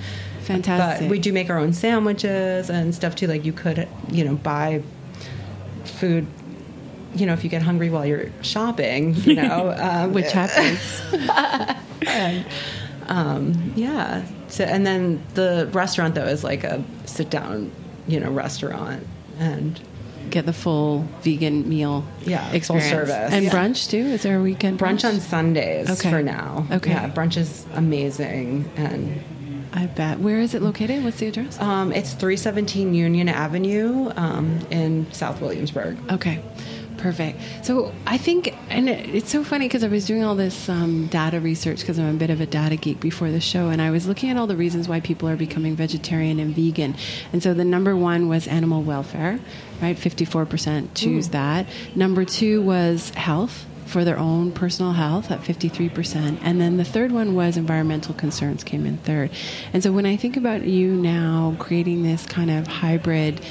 fantastic. 0.41 1.07
But 1.07 1.11
we 1.11 1.19
do 1.19 1.31
make 1.31 1.49
our 1.49 1.59
own 1.59 1.73
sandwiches 1.73 2.69
and 2.69 2.95
stuff 2.95 3.15
too. 3.15 3.27
Like 3.27 3.45
you 3.45 3.53
could, 3.53 3.87
you 4.09 4.23
know, 4.23 4.35
buy 4.35 4.81
food 5.85 6.25
you 7.13 7.25
know, 7.25 7.33
if 7.33 7.43
you 7.43 7.49
get 7.49 7.61
hungry 7.61 7.89
while 7.89 8.05
you're 8.05 8.29
shopping, 8.41 9.13
you 9.15 9.35
know, 9.35 9.75
um, 9.77 10.13
Which 10.13 10.31
happens. 10.31 11.01
and, 12.07 12.45
um, 13.07 13.73
yeah. 13.75 14.25
So, 14.47 14.63
and 14.63 14.85
then 14.85 15.21
the 15.33 15.69
restaurant 15.73 16.15
though 16.15 16.25
is 16.25 16.43
like 16.43 16.63
a 16.63 16.83
sit 17.05 17.29
down, 17.29 17.71
you 18.07 18.19
know, 18.19 18.31
restaurant, 18.31 19.05
and 19.39 19.79
Get 20.31 20.45
the 20.45 20.53
full 20.53 21.05
vegan 21.23 21.67
meal 21.67 22.05
Yeah, 22.25 22.49
full 22.59 22.79
service. 22.79 23.11
And 23.33 23.45
Yeah. 23.45 23.51
brunch 23.51 23.89
too? 23.89 23.97
Is 23.97 24.23
there 24.23 24.39
a 24.39 24.41
weekend 24.41 24.79
brunch 24.79 25.03
on 25.07 25.19
Sundays 25.19 25.89
Okay. 25.89 26.09
for 26.09 26.23
now. 26.23 26.65
Okay. 26.71 26.91
yeah, 26.91 27.09
brunch 27.09 27.35
is 27.37 27.65
amazing, 27.75 28.69
and 28.77 29.21
I 29.73 29.87
bet. 29.87 30.19
Where 30.19 30.39
is 30.39 30.53
it 30.53 30.61
located? 30.61 31.03
What's 31.03 31.17
the 31.17 31.27
address? 31.27 31.59
um, 31.59 31.91
it's 31.91 32.13
three 32.13 32.37
seventeen 32.37 32.93
Union 32.93 33.27
Avenue 33.29 34.09
um, 34.15 34.59
in 34.71 35.05
South 35.11 35.41
Williamsburg. 35.41 35.97
Okay, 36.09 36.39
perfect. 37.01 37.39
So 37.63 37.91
I 38.05 38.17
think, 38.17 38.55
and 38.69 38.87
it, 38.87 39.13
it's 39.13 39.29
so 39.29 39.43
funny 39.43 39.65
because 39.65 39.83
I 39.83 39.87
was 39.87 40.05
doing 40.05 40.23
all 40.23 40.35
this 40.35 40.69
um, 40.69 41.07
data 41.07 41.39
research 41.39 41.79
because 41.79 41.97
I'm 41.97 42.15
a 42.15 42.17
bit 42.17 42.29
of 42.29 42.39
a 42.39 42.45
data 42.45 42.75
geek 42.75 42.99
before 42.99 43.31
the 43.31 43.41
show, 43.41 43.69
and 43.69 43.81
I 43.81 43.89
was 43.89 44.07
looking 44.07 44.29
at 44.29 44.37
all 44.37 44.47
the 44.47 44.55
reasons 44.55 44.87
why 44.87 44.99
people 44.99 45.27
are 45.27 45.35
becoming 45.35 45.75
vegetarian 45.75 46.39
and 46.39 46.55
vegan. 46.55 46.95
And 47.33 47.41
so 47.41 47.53
the 47.53 47.65
number 47.65 47.95
one 47.95 48.29
was 48.29 48.47
animal 48.47 48.83
welfare, 48.83 49.39
right? 49.81 49.97
54% 49.97 50.89
choose 50.93 51.29
that. 51.29 51.65
Number 51.95 52.23
two 52.23 52.61
was 52.61 53.09
health. 53.11 53.65
For 53.87 54.05
their 54.05 54.17
own 54.17 54.53
personal 54.53 54.93
health 54.93 55.31
at 55.31 55.41
53%. 55.41 56.39
And 56.43 56.61
then 56.61 56.77
the 56.77 56.85
third 56.85 57.11
one 57.11 57.35
was 57.35 57.57
environmental 57.57 58.15
concerns 58.15 58.63
came 58.63 58.85
in 58.85 58.95
third. 58.99 59.31
And 59.73 59.83
so 59.83 59.91
when 59.91 60.05
I 60.05 60.15
think 60.15 60.37
about 60.37 60.63
you 60.63 60.93
now 60.93 61.57
creating 61.59 62.03
this 62.03 62.25
kind 62.25 62.49
of 62.49 62.67
hybrid 62.67 63.41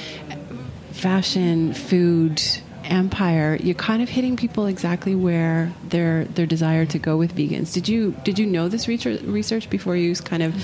fashion 0.93 1.75
food 1.75 2.41
empire 2.83 3.57
you're 3.61 3.75
kind 3.75 4.01
of 4.01 4.09
hitting 4.09 4.35
people 4.35 4.65
exactly 4.65 5.15
where 5.15 5.71
their 5.89 6.25
their 6.25 6.45
desire 6.45 6.85
to 6.85 6.97
go 6.97 7.17
with 7.17 7.35
vegans 7.35 7.73
did 7.73 7.87
you 7.87 8.11
did 8.23 8.39
you 8.39 8.45
know 8.45 8.67
this 8.67 8.87
research 8.87 9.21
research 9.21 9.69
before 9.69 9.95
you 9.95 10.15
kind 10.15 10.43
of 10.43 10.55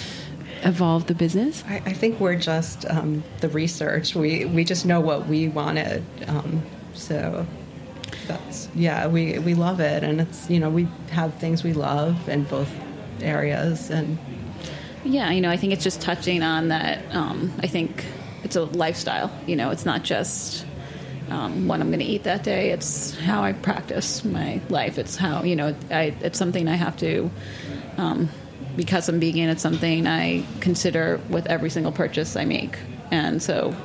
evolved 0.64 1.08
the 1.08 1.14
business 1.14 1.64
I, 1.68 1.76
I 1.86 1.94
think 1.94 2.20
we're 2.20 2.36
just 2.36 2.86
um, 2.90 3.24
the 3.42 3.50
research. 3.50 4.16
We 4.16 4.46
we 4.46 4.64
just 4.64 4.86
know 4.86 5.02
what 5.02 5.28
we 5.28 5.48
wanted. 5.48 6.04
Um, 6.28 6.64
so 6.94 7.46
that's 8.28 8.70
yeah. 8.76 9.08
We 9.08 9.40
we 9.40 9.54
love 9.54 9.80
it, 9.80 10.04
and 10.04 10.22
it's 10.22 10.50
you 10.50 10.60
know 10.60 10.70
we 10.70 10.88
have 11.12 11.34
things 11.36 11.64
we 11.64 11.74
love 11.74 12.28
in 12.30 12.44
both 12.44 12.70
areas, 13.22 13.90
and 13.90 14.18
Yeah, 15.04 15.32
you 15.32 15.42
know, 15.42 15.50
I 15.50 15.58
think 15.58 15.74
it's 15.74 15.84
just 15.84 16.02
touching 16.02 16.44
on 16.44 16.70
that. 16.70 17.04
Um, 17.16 17.52
I 17.60 17.68
think 17.68 18.06
it's 18.44 18.56
a 18.56 18.64
lifestyle. 18.64 19.32
You 19.46 19.56
know, 19.56 19.72
it's 19.72 19.86
not 19.86 20.04
just 20.04 20.66
um, 21.30 21.68
what 21.68 21.82
I'm 21.82 21.88
going 21.88 22.00
to 22.00 22.06
eat 22.06 22.24
that 22.24 22.44
day. 22.44 22.72
It's 22.72 23.18
how 23.18 23.44
I 23.44 23.54
practice 23.54 24.24
my 24.24 24.62
life. 24.70 24.98
It's 24.98 25.16
how 25.16 25.44
you 25.44 25.56
know, 25.56 25.76
I, 25.92 26.16
it's 26.22 26.38
something 26.38 26.68
I 26.68 26.76
have 26.76 26.98
to. 26.98 27.30
Um, 27.98 28.30
because 28.76 29.10
I'm 29.10 29.20
vegan, 29.20 29.50
it's 29.50 29.64
something 29.64 30.06
I 30.06 30.46
consider 30.60 31.20
with 31.30 31.48
every 31.48 31.72
single 31.72 31.92
purchase 31.92 32.36
I 32.36 32.46
make, 32.46 32.78
and 33.12 33.42
so. 33.42 33.76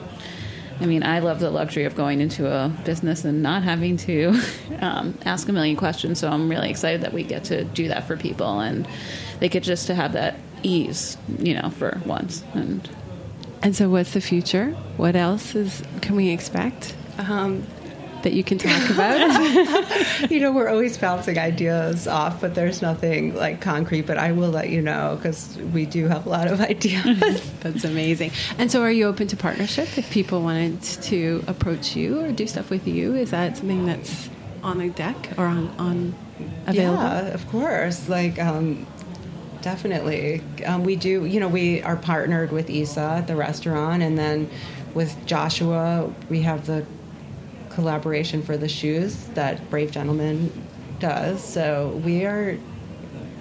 I 0.80 0.86
mean, 0.86 1.04
I 1.04 1.20
love 1.20 1.38
the 1.38 1.50
luxury 1.50 1.84
of 1.84 1.94
going 1.94 2.20
into 2.20 2.50
a 2.50 2.68
business 2.84 3.24
and 3.24 3.40
not 3.40 3.62
having 3.62 3.98
to 3.98 4.36
um, 4.80 5.16
ask 5.24 5.48
a 5.48 5.52
million 5.52 5.76
questions. 5.76 6.18
So 6.18 6.28
I'm 6.28 6.48
really 6.48 6.70
excited 6.70 7.02
that 7.02 7.12
we 7.12 7.22
get 7.22 7.44
to 7.44 7.62
do 7.62 7.86
that 7.88 8.08
for 8.08 8.16
people, 8.16 8.58
and 8.58 8.88
they 9.38 9.48
get 9.48 9.62
just 9.62 9.86
to 9.88 9.94
have 9.94 10.14
that 10.14 10.40
ease, 10.64 11.16
you 11.38 11.54
know, 11.54 11.70
for 11.70 12.00
once. 12.04 12.42
And 12.54 12.88
and 13.62 13.76
so 13.76 13.88
what's 13.88 14.12
the 14.12 14.20
future 14.20 14.70
what 14.96 15.14
else 15.16 15.54
is 15.54 15.82
can 16.00 16.16
we 16.16 16.30
expect 16.30 16.96
um, 17.18 17.66
that 18.22 18.32
you 18.32 18.44
can 18.44 18.56
talk 18.58 18.90
about 18.90 20.30
you 20.30 20.38
know 20.38 20.52
we're 20.52 20.68
always 20.68 20.96
bouncing 20.96 21.38
ideas 21.38 22.06
off, 22.06 22.40
but 22.40 22.54
there's 22.54 22.82
nothing 22.82 23.34
like 23.34 23.60
concrete. 23.60 24.02
But 24.02 24.18
I 24.18 24.32
will 24.32 24.50
let 24.50 24.68
you 24.68 24.82
know 24.82 25.16
because 25.16 25.56
we 25.72 25.86
do 25.86 26.08
have 26.08 26.26
a 26.26 26.28
lot 26.28 26.48
of 26.48 26.60
ideas. 26.72 27.50
that's 27.60 27.84
amazing 27.84 28.30
and 28.58 28.70
so 28.70 28.82
are 28.82 28.90
you 28.90 29.06
open 29.06 29.28
to 29.28 29.36
partnership 29.36 29.96
if 29.96 30.10
people 30.10 30.42
wanted 30.42 30.82
to 30.82 31.44
approach 31.46 31.94
you 31.94 32.20
or 32.20 32.32
do 32.32 32.46
stuff 32.46 32.70
with 32.70 32.88
you 32.88 33.14
is 33.14 33.30
that 33.30 33.56
something 33.56 33.86
that's 33.86 34.28
on 34.62 34.78
the 34.78 34.90
deck 34.90 35.16
or 35.36 35.46
on, 35.46 35.68
on 35.78 36.14
available 36.66 37.02
Yeah, 37.02 37.34
of 37.34 37.48
course. 37.48 38.08
Like, 38.08 38.38
um, 38.38 38.86
definitely. 39.60 40.42
Um, 40.64 40.84
we 40.84 40.96
do, 40.96 41.24
you 41.24 41.40
know, 41.40 41.48
we 41.48 41.82
are 41.82 41.96
partnered 41.96 42.52
with 42.52 42.70
Isa 42.70 43.00
at 43.00 43.26
the 43.26 43.36
restaurant, 43.36 44.02
and 44.02 44.16
then 44.16 44.48
with 44.94 45.24
Joshua, 45.26 46.12
we 46.28 46.42
have 46.42 46.66
the 46.66 46.86
collaboration 47.74 48.42
for 48.42 48.56
the 48.56 48.68
shoes 48.68 49.16
that 49.34 49.70
Brave 49.70 49.90
Gentleman 49.90 50.52
does. 51.00 51.42
So 51.42 52.00
we 52.04 52.24
are, 52.24 52.58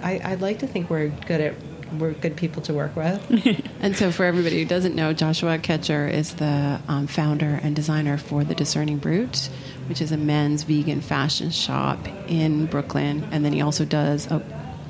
I, 0.02 0.20
I'd 0.24 0.40
like 0.40 0.60
to 0.60 0.66
think 0.66 0.90
we're 0.90 1.08
good 1.08 1.40
at, 1.40 1.54
we're 1.98 2.12
good 2.12 2.36
people 2.36 2.62
to 2.62 2.74
work 2.74 2.96
with. 2.96 3.20
And 3.82 3.96
so, 3.96 4.12
for 4.12 4.24
everybody 4.24 4.62
who 4.62 4.64
doesn't 4.68 4.94
know, 4.94 5.12
Joshua 5.12 5.58
Katcher 5.58 6.08
is 6.08 6.34
the 6.34 6.80
um, 6.86 7.08
founder 7.08 7.58
and 7.64 7.74
designer 7.74 8.16
for 8.16 8.44
The 8.44 8.54
Discerning 8.54 8.98
Brute, 8.98 9.50
which 9.88 10.00
is 10.00 10.12
a 10.12 10.16
men's 10.16 10.62
vegan 10.62 11.00
fashion 11.00 11.50
shop 11.50 11.98
in 12.28 12.66
Brooklyn. 12.66 13.26
And 13.32 13.44
then 13.44 13.52
he 13.52 13.60
also 13.60 13.84
does 13.84 14.30
a, 14.30 14.40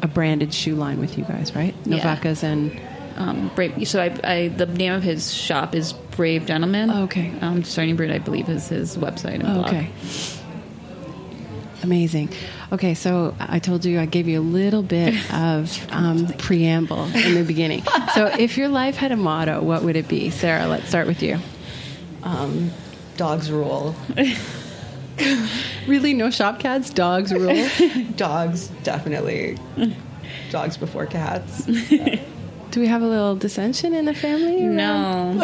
a 0.03 0.07
branded 0.09 0.53
shoe 0.53 0.75
line 0.75 1.01
with 1.01 1.17
you 1.17 1.25
guys, 1.25 1.57
right? 1.57 1.75
Yeah. 1.87 2.01
Novacas 2.01 2.43
and. 2.43 2.79
um, 3.17 3.51
Brave. 3.55 3.89
So 3.89 4.03
I, 4.03 4.15
I, 4.25 4.49
the 4.49 4.67
name 4.67 4.93
of 4.93 5.03
his 5.03 5.33
shop 5.33 5.75
is 5.75 5.95
Brave 6.17 6.47
Gentleman. 6.47 6.91
Oh, 6.91 7.05
okay. 7.05 7.33
Um, 7.41 7.61
Discerning 7.63 7.97
Brute, 7.97 8.11
I 8.11 8.19
believe, 8.19 8.49
is 8.49 8.69
his 8.69 8.97
website 8.97 9.35
and 9.35 9.45
Oh, 9.47 9.55
blog. 9.55 9.67
okay. 9.69 9.91
Amazing. 11.83 12.29
Okay, 12.71 12.95
so 12.95 13.35
I 13.41 13.59
told 13.59 13.85
you 13.85 13.99
I 13.99 14.07
gave 14.07 14.29
you 14.29 14.41
a 14.41 14.43
little 14.43 14.83
bit 14.85 15.15
of 15.35 15.87
um, 15.93 16.29
preamble 16.39 17.05
in 17.07 17.35
the 17.35 17.43
beginning. 17.45 17.83
So, 18.15 18.27
if 18.27 18.57
your 18.57 18.69
life 18.69 18.97
had 18.97 19.11
a 19.11 19.17
motto, 19.17 19.61
what 19.63 19.83
would 19.83 19.97
it 19.97 20.07
be? 20.09 20.31
Sara, 20.31 20.67
let's 20.69 20.89
start 20.89 21.07
with 21.09 21.23
you. 21.23 21.39
Um, 22.23 22.71
dogs 23.17 23.51
rule. 23.51 23.95
Really, 25.87 26.15
no 26.15 26.31
shop 26.31 26.59
cats, 26.61 26.89
dogs 26.91 27.33
rule. 27.33 27.69
Dogs, 28.17 28.69
definitely. 28.83 29.59
Dogs 30.51 30.77
before 30.77 31.07
cats. 31.07 31.65
Do 32.71 32.81
we 32.81 32.87
have 32.87 33.03
a 33.03 33.07
little 33.07 33.37
dissension 33.37 33.93
in 33.93 34.07
the 34.07 34.15
family? 34.15 34.61
No, 34.63 35.39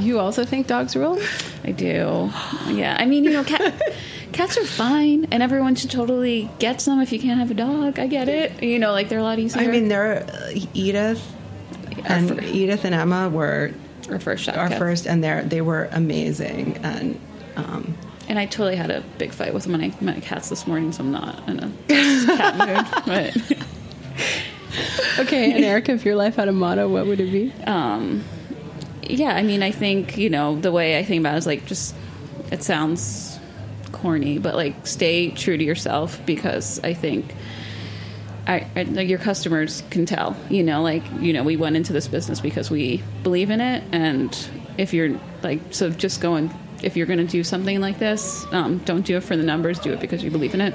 You 0.00 0.18
also 0.18 0.44
think 0.44 0.66
dogs 0.66 0.96
rule? 0.96 1.18
I 1.64 1.72
do. 1.72 2.30
Yeah, 2.68 2.96
I 2.98 3.04
mean, 3.06 3.24
you 3.24 3.30
know, 3.30 3.44
cat, 3.44 3.80
cats 4.32 4.56
are 4.56 4.64
fine, 4.64 5.26
and 5.30 5.42
everyone 5.42 5.74
should 5.74 5.90
totally 5.90 6.48
get 6.58 6.80
some 6.80 7.00
if 7.00 7.12
you 7.12 7.18
can't 7.20 7.38
have 7.38 7.50
a 7.50 7.54
dog. 7.54 7.98
I 7.98 8.06
get 8.06 8.28
it. 8.28 8.62
You 8.62 8.78
know, 8.78 8.92
like 8.92 9.08
they're 9.08 9.18
a 9.18 9.22
lot 9.22 9.38
easier. 9.38 9.62
I 9.62 9.66
mean, 9.66 9.88
they're 9.88 10.22
uh, 10.24 10.52
Edith 10.74 11.22
and 12.06 12.28
fir- 12.30 12.40
Edith 12.44 12.84
and 12.84 12.94
Emma 12.94 13.28
were 13.28 13.72
our 14.10 14.18
first 14.18 14.44
shop 14.44 14.56
our 14.56 14.68
cat. 14.68 14.78
first, 14.78 15.06
and 15.06 15.22
they 15.22 15.42
they 15.46 15.60
were 15.60 15.88
amazing. 15.92 16.78
And 16.82 17.20
um, 17.56 17.94
And 18.28 18.38
I 18.38 18.46
totally 18.46 18.76
had 18.76 18.90
a 18.90 19.02
big 19.18 19.32
fight 19.32 19.52
with 19.52 19.68
my 19.68 19.92
my 20.00 20.18
cats 20.20 20.48
this 20.48 20.66
morning, 20.66 20.92
so 20.92 21.04
I'm 21.04 21.12
not 21.12 21.46
in 21.48 21.60
a 21.60 21.70
cat 21.88 22.56
mood. 22.56 23.04
But 23.06 23.58
Okay, 25.18 25.52
and 25.52 25.64
Erica, 25.64 25.92
if 25.92 26.04
your 26.04 26.16
life 26.16 26.36
had 26.36 26.48
a 26.48 26.52
motto, 26.52 26.88
what 26.88 27.06
would 27.06 27.20
it 27.20 27.30
be? 27.30 27.52
um, 27.66 28.24
yeah, 29.02 29.34
I 29.34 29.42
mean, 29.42 29.62
I 29.62 29.70
think 29.70 30.16
you 30.16 30.30
know 30.30 30.60
the 30.60 30.72
way 30.72 30.98
I 30.98 31.04
think 31.04 31.20
about 31.20 31.34
it 31.34 31.38
is 31.38 31.46
like 31.46 31.66
just 31.66 31.94
it 32.50 32.62
sounds 32.62 33.38
corny, 33.92 34.38
but 34.38 34.54
like 34.54 34.86
stay 34.86 35.30
true 35.30 35.56
to 35.56 35.64
yourself 35.64 36.24
because 36.26 36.80
I 36.82 36.94
think. 36.94 37.34
I, 38.46 38.66
I, 38.74 38.82
like 38.82 39.08
your 39.08 39.18
customers 39.18 39.82
can 39.90 40.06
tell, 40.06 40.34
you 40.48 40.64
know, 40.64 40.82
like, 40.82 41.04
you 41.20 41.32
know, 41.32 41.44
we 41.44 41.56
went 41.56 41.76
into 41.76 41.92
this 41.92 42.08
business 42.08 42.40
because 42.40 42.68
we 42.68 43.00
believe 43.22 43.50
in 43.50 43.60
it. 43.60 43.84
And 43.92 44.36
if 44.76 44.92
you're 44.92 45.20
like, 45.42 45.60
so 45.70 45.90
just 45.90 46.20
going, 46.20 46.52
if 46.82 46.96
you're 46.96 47.06
going 47.06 47.20
to 47.20 47.26
do 47.26 47.44
something 47.44 47.80
like 47.80 47.98
this, 47.98 48.44
um, 48.50 48.78
don't 48.78 49.02
do 49.02 49.18
it 49.18 49.20
for 49.20 49.36
the 49.36 49.44
numbers, 49.44 49.78
do 49.78 49.92
it 49.92 50.00
because 50.00 50.24
you 50.24 50.30
believe 50.32 50.54
in 50.54 50.62
it. 50.62 50.74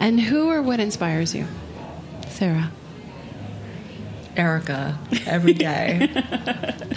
And 0.00 0.18
who 0.18 0.48
or 0.50 0.62
what 0.62 0.80
inspires 0.80 1.34
you? 1.34 1.46
Sara. 2.28 2.72
Erica 4.36 4.98
every 5.26 5.54
day. 5.54 6.08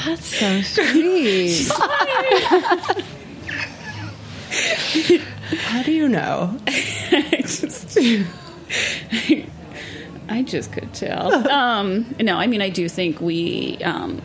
That's 0.06 0.26
so 0.26 0.62
sweet. 0.62 1.69
How 5.58 5.84
do 5.84 5.91
you 5.91 6.08
know? 6.08 6.58
I 6.67 7.41
just, 7.41 7.98
I 10.30 10.41
just 10.43 10.72
could 10.72 10.93
tell. 10.93 11.50
Um, 11.50 12.15
no, 12.19 12.38
I 12.38 12.48
mean, 12.48 12.62
I 12.62 12.69
do 12.69 12.88
think 12.88 13.19
we 13.19 13.78
um, 13.84 14.22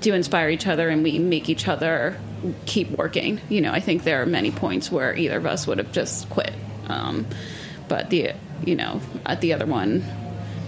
do 0.00 0.14
inspire 0.14 0.48
each 0.50 0.66
other 0.66 0.88
and 0.88 1.02
we 1.02 1.18
make 1.18 1.48
each 1.48 1.68
other 1.68 2.18
keep 2.66 2.90
working. 2.90 3.40
You 3.48 3.60
know, 3.60 3.72
I 3.72 3.80
think 3.80 4.04
there 4.04 4.20
are 4.22 4.26
many 4.26 4.50
points 4.50 4.90
where 4.90 5.14
either 5.16 5.38
of 5.38 5.46
us 5.46 5.66
would 5.66 5.78
have 5.78 5.92
just 5.92 6.28
quit. 6.30 6.52
Um, 6.88 7.26
but 7.88 8.10
the, 8.10 8.32
you 8.64 8.74
know, 8.76 9.00
at 9.24 9.40
the 9.40 9.52
other 9.52 9.66
one 9.66 10.02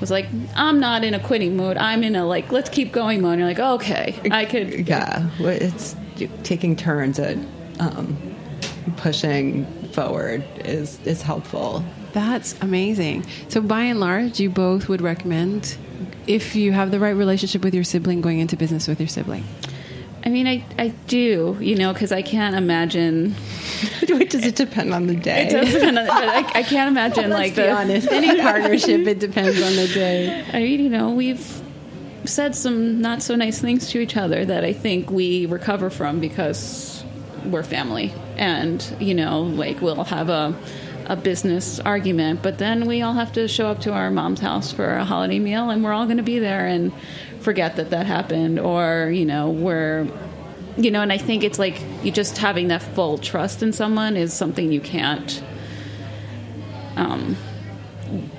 was 0.01 0.11
like, 0.11 0.27
I'm 0.55 0.81
not 0.81 1.05
in 1.05 1.15
a 1.15 1.21
quitting 1.21 1.57
mode. 1.57 1.77
I'm 1.77 2.03
in 2.03 2.17
a 2.17 2.27
like, 2.27 2.53
let's 2.53 2.69
keep 2.69 2.93
going 2.93 3.21
mode. 3.23 3.33
And 3.33 3.41
you're 3.41 3.49
like, 3.49 3.81
okay, 3.81 4.19
I 4.31 4.45
could. 4.45 4.67
Yeah, 4.87 5.29
well, 5.41 5.49
it's 5.49 5.97
taking 6.43 6.77
turns 6.77 7.19
at 7.19 7.37
um, 7.81 8.17
pushing 8.97 9.67
forward 9.89 10.45
is 10.65 11.01
is 11.05 11.23
helpful. 11.23 11.85
That's 12.13 12.55
amazing. 12.61 13.27
So, 13.49 13.61
by 13.61 13.83
and 13.83 14.01
large, 14.01 14.39
you 14.41 14.49
both 14.49 14.89
would 14.89 15.01
recommend 15.01 15.77
if 16.27 16.57
you 16.57 16.73
have 16.73 16.91
the 16.91 16.99
right 16.99 17.11
relationship 17.11 17.63
with 17.63 17.75
your 17.75 17.85
sibling, 17.85 18.21
going 18.21 18.39
into 18.39 18.57
business 18.57 18.89
with 18.89 19.01
your 19.01 19.09
sibling. 19.09 19.45
I 20.27 20.29
mean, 20.29 20.49
I, 20.49 20.65
I 20.77 20.89
do, 21.07 21.57
you 21.61 21.77
know, 21.77 21.93
because 21.93 22.11
I 22.11 22.21
can't 22.21 22.57
imagine. 22.57 23.37
Does 24.07 24.45
it 24.45 24.57
depend 24.57 24.93
on 24.93 25.07
the 25.07 25.15
day? 25.15 25.47
It 25.47 25.51
does 25.53 25.73
depend 25.73 25.99
on, 26.01 26.07
but 26.07 26.29
I, 26.29 26.39
I 26.39 26.63
can't 26.65 26.89
imagine 26.91 27.31
like 27.31 27.57
Let's 27.57 27.57
be 27.57 27.63
the, 27.63 27.71
honest. 27.71 28.09
Any 28.11 28.41
partnership, 28.43 29.07
it 29.07 29.21
depends 29.21 29.63
on 29.63 29.77
the 29.77 29.87
day. 29.87 30.45
I 30.53 30.59
mean, 30.59 30.81
you 30.81 30.91
know, 30.91 31.11
we've 31.11 31.63
said 32.25 32.57
some 32.57 33.01
not 33.01 33.23
so 33.23 33.37
nice 33.37 33.61
things 33.61 33.89
to 33.91 34.01
each 34.01 34.17
other 34.17 34.45
that 34.45 34.65
I 34.65 34.73
think 34.73 35.11
we 35.13 35.47
recover 35.47 35.91
from 35.91 36.19
because 36.19 37.05
we're 37.45 37.63
family, 37.63 38.13
and 38.37 38.85
you 38.99 39.15
know, 39.15 39.43
like 39.43 39.81
we'll 39.81 40.03
have 40.03 40.29
a 40.29 40.59
a 41.09 41.15
business 41.15 41.79
argument, 41.79 42.43
but 42.43 42.59
then 42.59 42.87
we 42.87 43.01
all 43.01 43.13
have 43.13 43.33
to 43.35 43.47
show 43.47 43.69
up 43.69 43.81
to 43.83 43.93
our 43.93 44.11
mom's 44.11 44.41
house 44.41 44.73
for 44.73 44.97
a 44.97 45.05
holiday 45.05 45.39
meal, 45.39 45.71
and 45.71 45.85
we're 45.85 45.93
all 45.93 46.07
going 46.07 46.17
to 46.17 46.25
be 46.25 46.41
there 46.41 46.67
and 46.67 46.93
forget 47.47 47.77
that 47.77 47.91
that 47.91 48.07
happened, 48.07 48.59
or 48.59 49.09
you 49.15 49.25
know, 49.25 49.51
we're 49.51 50.09
you 50.77 50.91
know, 50.91 51.01
and 51.01 51.13
I 51.13 51.17
think 51.17 51.45
it's 51.45 51.61
like 51.61 51.81
you 52.03 52.11
just 52.11 52.37
having 52.39 52.69
that 52.69 52.83
full 52.83 53.19
trust 53.19 53.63
in 53.63 53.73
someone 53.73 54.17
is 54.17 54.35
something 54.35 54.73
you 54.73 54.81
can't 54.81 55.43
um, 56.97 57.37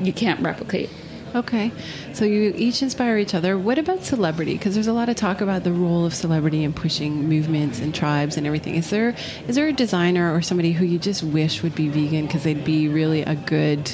you 0.02 0.12
can't 0.12 0.42
replicate. 0.42 0.90
Okay, 1.34 1.72
so 2.14 2.26
you 2.26 2.54
each 2.58 2.82
inspire 2.82 3.18
each 3.18 3.34
other. 3.34 3.58
What 3.58 3.78
about 3.78 4.04
celebrity? 4.04 4.58
Because 4.58 4.74
there's 4.74 4.88
a 4.88 4.94
lot 4.94 5.08
of 5.08 5.16
talk 5.16 5.40
about 5.40 5.64
the 5.64 5.72
role 5.72 6.06
of 6.06 6.14
celebrity 6.14 6.66
in 6.66 6.74
pushing 6.74 7.30
movements 7.30 7.80
and 7.80 7.96
tribes 7.96 8.36
and 8.36 8.46
everything. 8.46 8.76
Is 8.76 8.90
there 8.90 9.16
is 9.48 9.56
there 9.56 9.70
a 9.70 9.74
designer 9.74 10.36
or 10.36 10.42
somebody 10.42 10.74
who 10.74 10.84
you 10.84 11.00
just 11.00 11.24
wish 11.24 11.64
would 11.64 11.76
be 11.76 11.88
vegan 11.88 12.26
because 12.26 12.44
they'd 12.44 12.66
be 12.66 12.90
really 12.90 13.22
a 13.22 13.36
good 13.36 13.90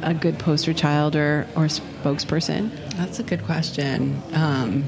a 0.00 0.14
good 0.14 0.38
poster 0.38 0.72
child 0.72 1.14
or 1.14 1.46
or 1.56 1.66
spokesperson? 1.66 2.70
That's 2.96 3.18
a 3.18 3.22
good 3.22 3.44
question. 3.44 4.22
Um, 4.32 4.84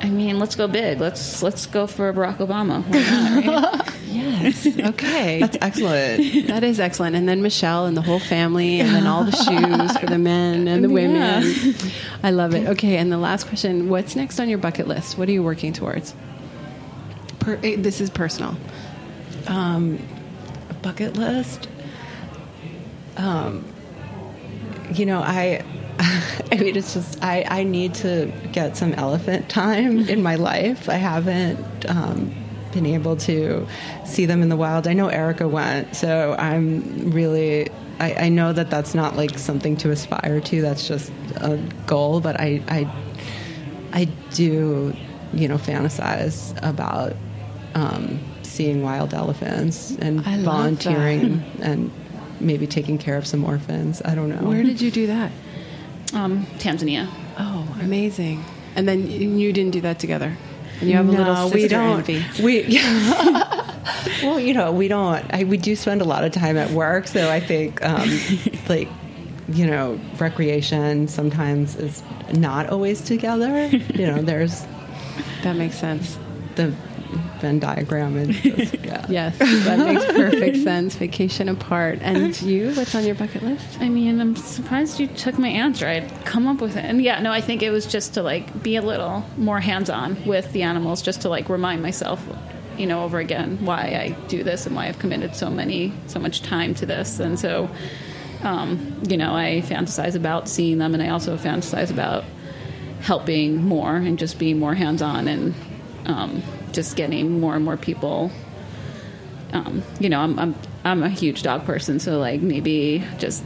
I 0.00 0.10
mean, 0.10 0.38
let's 0.38 0.54
go 0.54 0.68
big. 0.68 1.00
Let's 1.00 1.42
let's 1.42 1.66
go 1.66 1.86
for 1.86 2.12
Barack 2.12 2.38
Obama. 2.38 2.84
Why 2.86 3.44
not, 3.44 3.84
right? 3.84 3.94
Yes. 4.08 4.66
Okay. 4.78 5.38
that's 5.40 5.58
excellent. 5.60 6.46
that 6.48 6.64
is 6.64 6.80
excellent. 6.80 7.14
And 7.14 7.28
then 7.28 7.42
Michelle 7.42 7.84
and 7.86 7.96
the 7.96 8.00
whole 8.02 8.18
family, 8.18 8.80
and 8.80 8.88
then 8.88 9.06
all 9.06 9.24
the 9.24 9.32
shoes 9.36 9.98
for 9.98 10.06
the 10.06 10.18
men 10.18 10.66
and 10.66 10.82
the 10.82 10.88
women. 10.88 11.44
Yeah. 11.44 11.72
I 12.22 12.30
love 12.30 12.54
it. 12.54 12.68
Okay. 12.68 12.96
And 12.96 13.12
the 13.12 13.18
last 13.18 13.48
question 13.48 13.88
What's 13.88 14.16
next 14.16 14.40
on 14.40 14.48
your 14.48 14.58
bucket 14.58 14.88
list? 14.88 15.18
What 15.18 15.28
are 15.28 15.32
you 15.32 15.42
working 15.42 15.72
towards? 15.72 16.14
Per, 17.40 17.58
eh, 17.62 17.76
this 17.78 18.00
is 18.00 18.08
personal. 18.10 18.56
Um, 19.46 19.98
a 20.70 20.74
bucket 20.74 21.16
list. 21.16 21.68
Um, 23.16 23.64
you 24.94 25.06
know, 25.06 25.20
I. 25.20 25.64
I 26.50 26.56
mean, 26.56 26.76
it's 26.76 26.94
just 26.94 27.22
I, 27.24 27.44
I 27.48 27.64
need 27.64 27.92
to 27.96 28.32
get 28.52 28.76
some 28.76 28.94
elephant 28.94 29.48
time 29.48 30.08
in 30.08 30.22
my 30.22 30.36
life. 30.36 30.88
I 30.88 30.94
haven't 30.94 31.90
um, 31.90 32.32
been 32.72 32.86
able 32.86 33.16
to 33.16 33.66
see 34.04 34.24
them 34.24 34.40
in 34.42 34.48
the 34.48 34.56
wild. 34.56 34.86
I 34.86 34.92
know 34.92 35.08
Erica 35.08 35.48
went, 35.48 35.96
so 35.96 36.36
I'm 36.38 37.10
really. 37.10 37.68
I, 38.00 38.14
I 38.14 38.28
know 38.28 38.52
that 38.52 38.70
that's 38.70 38.94
not 38.94 39.16
like 39.16 39.36
something 39.40 39.76
to 39.78 39.90
aspire 39.90 40.40
to. 40.40 40.62
That's 40.62 40.86
just 40.86 41.10
a 41.36 41.56
goal. 41.88 42.20
But 42.20 42.38
I, 42.38 42.62
I, 42.68 42.92
I 43.92 44.04
do, 44.30 44.94
you 45.32 45.48
know, 45.48 45.56
fantasize 45.56 46.56
about 46.62 47.16
um, 47.74 48.20
seeing 48.42 48.82
wild 48.82 49.14
elephants 49.14 49.96
and 49.96 50.20
volunteering 50.20 51.42
and 51.60 51.90
maybe 52.40 52.66
taking 52.66 52.98
care 52.98 53.16
of 53.16 53.26
some 53.26 53.44
orphans. 53.44 54.00
I 54.04 54.14
don't 54.14 54.28
know. 54.28 54.48
Where 54.48 54.62
did 54.62 54.80
you 54.80 54.90
do 54.90 55.06
that? 55.08 55.32
Um, 56.14 56.46
Tanzania. 56.58 57.08
Oh, 57.38 57.76
amazing. 57.80 58.44
And 58.76 58.86
then 58.88 59.06
you 59.10 59.52
didn't 59.52 59.72
do 59.72 59.80
that 59.82 59.98
together. 59.98 60.36
And 60.80 60.88
you 60.88 60.96
have 60.96 61.08
a 61.08 61.10
little 61.10 61.34
No, 61.34 61.44
sister 61.48 61.56
we 61.58 61.68
don't. 61.68 61.98
envy. 62.08 62.42
We 62.42 62.78
well, 64.22 64.38
you 64.40 64.54
know, 64.54 64.72
we 64.72 64.88
don't. 64.88 65.24
I, 65.32 65.44
we 65.44 65.56
do 65.56 65.74
spend 65.76 66.00
a 66.00 66.04
lot 66.04 66.24
of 66.24 66.32
time 66.32 66.56
at 66.56 66.70
work, 66.70 67.06
so 67.08 67.30
I 67.30 67.40
think 67.40 67.84
um, 67.84 68.08
like 68.68 68.88
you 69.50 69.66
know, 69.66 69.98
recreation 70.18 71.08
sometimes 71.08 71.74
is 71.76 72.02
not 72.34 72.68
always 72.70 73.00
together. 73.00 73.66
You 73.68 74.06
know, 74.06 74.22
there's 74.22 74.66
That 75.42 75.56
makes 75.56 75.76
sense. 75.78 76.18
the 76.56 76.72
Venn 77.40 77.58
diagram 77.58 78.16
and 78.16 78.32
just, 78.32 78.74
yeah. 78.84 79.06
Yes, 79.08 79.38
that 79.38 79.78
makes 79.78 80.04
perfect 80.06 80.56
sense. 80.62 80.94
Vacation 80.96 81.48
apart. 81.48 81.98
And 82.02 82.40
you, 82.42 82.72
what's 82.74 82.94
on 82.94 83.04
your 83.04 83.14
bucket 83.14 83.42
list? 83.42 83.80
I 83.80 83.88
mean, 83.88 84.20
I'm 84.20 84.36
surprised 84.36 85.00
you 85.00 85.06
took 85.06 85.38
my 85.38 85.48
answer. 85.48 85.86
I'd 85.86 86.24
come 86.24 86.46
up 86.46 86.60
with 86.60 86.76
it. 86.76 86.84
And 86.84 87.02
yeah, 87.02 87.20
no, 87.20 87.32
I 87.32 87.40
think 87.40 87.62
it 87.62 87.70
was 87.70 87.86
just 87.86 88.14
to 88.14 88.22
like 88.22 88.62
be 88.62 88.76
a 88.76 88.82
little 88.82 89.24
more 89.36 89.60
hands 89.60 89.90
on 89.90 90.24
with 90.26 90.52
the 90.52 90.62
animals, 90.62 91.02
just 91.02 91.22
to 91.22 91.28
like 91.28 91.48
remind 91.48 91.82
myself, 91.82 92.22
you 92.76 92.86
know, 92.86 93.04
over 93.04 93.18
again 93.18 93.64
why 93.64 93.80
I 93.80 94.16
do 94.28 94.42
this 94.42 94.66
and 94.66 94.74
why 94.76 94.86
I've 94.88 94.98
committed 94.98 95.34
so 95.34 95.50
many, 95.50 95.92
so 96.06 96.18
much 96.18 96.42
time 96.42 96.74
to 96.74 96.86
this. 96.86 97.20
And 97.20 97.38
so, 97.38 97.70
um, 98.42 99.00
you 99.08 99.16
know, 99.16 99.34
I 99.34 99.62
fantasize 99.64 100.14
about 100.14 100.48
seeing 100.48 100.78
them 100.78 100.94
and 100.94 101.02
I 101.02 101.08
also 101.08 101.36
fantasize 101.36 101.90
about 101.90 102.24
helping 103.00 103.64
more 103.64 103.96
and 103.96 104.18
just 104.18 104.38
being 104.38 104.58
more 104.58 104.74
hands 104.74 105.02
on 105.02 105.28
and 105.28 105.54
um, 106.06 106.42
just 106.72 106.96
getting 106.96 107.40
more 107.40 107.54
and 107.54 107.64
more 107.64 107.76
people 107.76 108.30
um, 109.52 109.82
you 109.98 110.08
know, 110.08 110.20
I'm, 110.20 110.38
I'm 110.38 110.54
I'm 110.84 111.02
a 111.02 111.08
huge 111.08 111.42
dog 111.42 111.64
person, 111.64 112.00
so 112.00 112.18
like 112.18 112.40
maybe 112.40 113.04
just 113.18 113.44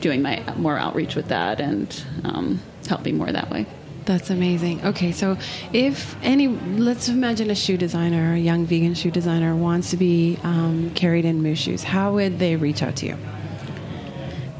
doing 0.00 0.22
my 0.22 0.42
more 0.56 0.76
outreach 0.76 1.14
with 1.14 1.28
that 1.28 1.60
and 1.60 2.04
um, 2.24 2.60
helping 2.88 3.16
more 3.16 3.30
that 3.30 3.50
way. 3.50 3.66
That's 4.04 4.28
amazing. 4.28 4.84
Okay, 4.84 5.12
so 5.12 5.38
if 5.72 6.14
any, 6.22 6.48
let's 6.48 7.08
imagine 7.08 7.50
a 7.50 7.54
shoe 7.54 7.78
designer, 7.78 8.34
a 8.34 8.38
young 8.38 8.66
vegan 8.66 8.94
shoe 8.94 9.10
designer, 9.10 9.56
wants 9.56 9.90
to 9.90 9.96
be 9.96 10.38
um, 10.42 10.90
carried 10.94 11.24
in 11.24 11.42
MooShoes. 11.42 11.82
How 11.82 12.12
would 12.12 12.38
they 12.38 12.56
reach 12.56 12.82
out 12.82 12.96
to 12.96 13.06
you? 13.06 13.18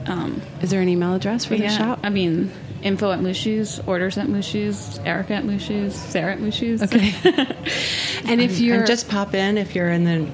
Um, 0.07 0.41
Is 0.63 0.71
there 0.71 0.81
an 0.81 0.89
email 0.89 1.15
address 1.15 1.45
for 1.45 1.57
the 1.57 1.65
yeah, 1.65 1.77
shop? 1.77 2.01
I 2.03 2.09
mean, 2.11 2.53
info 2.85 3.11
at 3.11 3.35
Shoes, 3.35 3.81
orders 3.87 4.17
at 4.17 4.45
Shoes, 4.45 4.99
Erica 5.05 5.35
at 5.35 5.61
Shoes, 5.61 5.95
Sara 5.95 6.37
at 6.37 6.55
Shoes. 6.55 6.83
Okay. 6.83 7.13
and 8.27 8.41
if 8.41 8.61
you're 8.61 8.79
and 8.79 8.87
just 8.87 9.09
pop 9.09 9.35
in 9.35 9.59
if 9.59 9.75
you're 9.75 9.91
in 9.91 10.05
the 10.05 10.29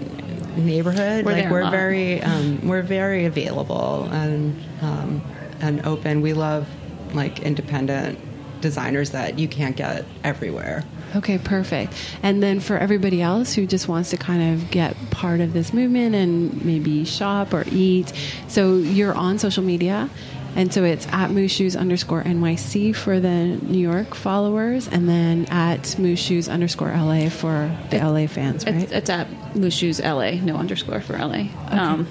neighborhood. 0.56 1.24
We're 1.24 1.32
like 1.32 1.50
we're 1.50 1.70
very 1.70 2.22
um, 2.22 2.66
we're 2.66 2.82
very 2.82 3.24
available 3.24 4.04
and 4.10 4.60
um, 4.82 5.22
and 5.60 5.84
open. 5.86 6.20
We 6.20 6.32
love 6.32 6.68
like 7.14 7.40
independent 7.40 8.18
designers 8.60 9.10
that 9.10 9.38
you 9.38 9.48
can't 9.48 9.76
get 9.76 10.04
everywhere. 10.22 10.84
Okay, 11.16 11.38
perfect. 11.38 11.94
And 12.22 12.42
then 12.42 12.60
for 12.60 12.76
everybody 12.78 13.20
else 13.20 13.54
who 13.54 13.66
just 13.66 13.88
wants 13.88 14.10
to 14.10 14.16
kind 14.16 14.54
of 14.54 14.70
get 14.70 14.94
part 15.10 15.40
of 15.40 15.52
this 15.52 15.72
movement 15.72 16.14
and 16.14 16.64
maybe 16.64 17.04
shop 17.04 17.52
or 17.52 17.64
eat, 17.70 18.12
so 18.48 18.76
you're 18.76 19.14
on 19.14 19.38
social 19.38 19.64
media. 19.64 20.08
And 20.56 20.72
so 20.72 20.84
it's 20.84 21.06
at 21.08 21.30
MooShoes 21.30 21.78
underscore 21.78 22.22
NYC 22.24 22.94
for 22.94 23.20
the 23.20 23.28
New 23.62 23.78
York 23.78 24.14
followers, 24.14 24.88
and 24.88 25.08
then 25.08 25.46
at 25.46 25.82
MooShoes 25.98 26.50
underscore 26.52 26.88
LA 26.88 27.28
for 27.28 27.70
the 27.90 27.98
LA 27.98 28.26
fans, 28.26 28.66
right? 28.66 28.74
It's, 28.74 28.92
it's 28.92 29.10
at 29.10 29.28
MooShoes 29.54 30.02
LA, 30.02 30.44
no 30.44 30.56
underscore 30.56 31.00
for 31.00 31.16
LA. 31.16 31.44
Um, 31.68 32.06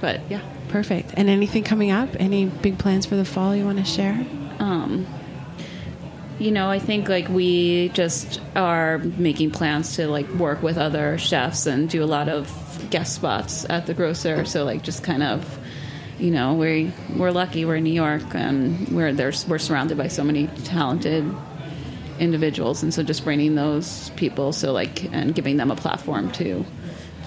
but 0.00 0.20
yeah. 0.30 0.40
Perfect. 0.68 1.12
And 1.16 1.28
anything 1.28 1.62
coming 1.62 1.90
up? 1.90 2.08
Any 2.18 2.46
big 2.46 2.78
plans 2.78 3.06
for 3.06 3.16
the 3.16 3.24
fall 3.24 3.54
you 3.54 3.64
want 3.64 3.78
to 3.78 3.84
share? 3.84 4.26
um, 4.58 5.06
you 6.38 6.50
know, 6.50 6.68
I 6.68 6.78
think 6.78 7.08
like 7.08 7.28
we 7.28 7.90
just 7.90 8.40
are 8.56 8.98
making 8.98 9.52
plans 9.52 9.96
to 9.96 10.08
like 10.08 10.28
work 10.30 10.62
with 10.62 10.78
other 10.78 11.16
chefs 11.18 11.66
and 11.66 11.88
do 11.88 12.02
a 12.02 12.06
lot 12.06 12.28
of 12.28 12.50
guest 12.90 13.14
spots 13.14 13.64
at 13.70 13.86
the 13.86 13.94
grocer. 13.94 14.44
So 14.44 14.64
like 14.64 14.82
just 14.82 15.04
kind 15.04 15.22
of, 15.22 15.58
you 16.18 16.30
know, 16.30 16.54
we 16.54 16.92
we're 17.16 17.30
lucky 17.30 17.64
we're 17.64 17.76
in 17.76 17.84
New 17.84 17.92
York 17.92 18.34
and 18.34 18.88
we're 18.88 19.12
there's 19.12 19.46
we're 19.46 19.58
surrounded 19.58 19.98
by 19.98 20.08
so 20.08 20.24
many 20.24 20.46
talented 20.64 21.24
individuals, 22.18 22.82
and 22.82 22.92
so 22.94 23.02
just 23.02 23.24
bringing 23.24 23.54
those 23.54 24.10
people, 24.10 24.52
so 24.52 24.72
like 24.72 25.04
and 25.12 25.34
giving 25.34 25.56
them 25.56 25.70
a 25.70 25.76
platform 25.76 26.30
to. 26.32 26.64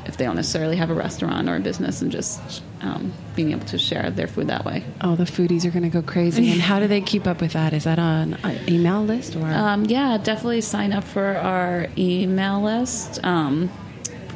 If 0.06 0.16
they 0.16 0.24
don't 0.24 0.38
necessarily 0.38 0.78
have 0.78 0.90
a 0.90 0.94
restaurant 0.94 1.50
or 1.50 1.58
a 1.58 1.60
business, 1.60 2.02
and 2.02 2.10
just 2.10 2.64
um, 2.82 3.14
being 3.36 3.52
able 3.52 3.66
to 3.66 3.78
share 3.78 4.10
their 4.10 4.28
food 4.28 4.48
that 4.48 4.64
way. 4.64 4.84
Oh, 5.02 5.18
the 5.18 5.26
foodies 5.26 5.66
are 5.66 5.70
going 5.70 5.84
to 5.84 5.90
go 5.90 6.02
crazy. 6.02 6.50
And 6.50 6.62
how 6.62 6.80
do 6.80 6.88
they 6.88 7.02
keep 7.02 7.28
up 7.28 7.42
with 7.42 7.54
that? 7.54 7.74
Is 7.74 7.84
that 7.84 8.00
on 8.00 8.36
an 8.36 8.70
email 8.70 9.04
list 9.04 9.36
or? 9.36 9.46
Um, 9.46 9.84
yeah, 9.86 10.18
definitely 10.18 10.62
sign 10.62 10.94
up 10.94 11.04
for 11.04 11.36
our 11.38 11.88
email 11.98 12.62
list. 12.62 13.24
Um, 13.26 13.70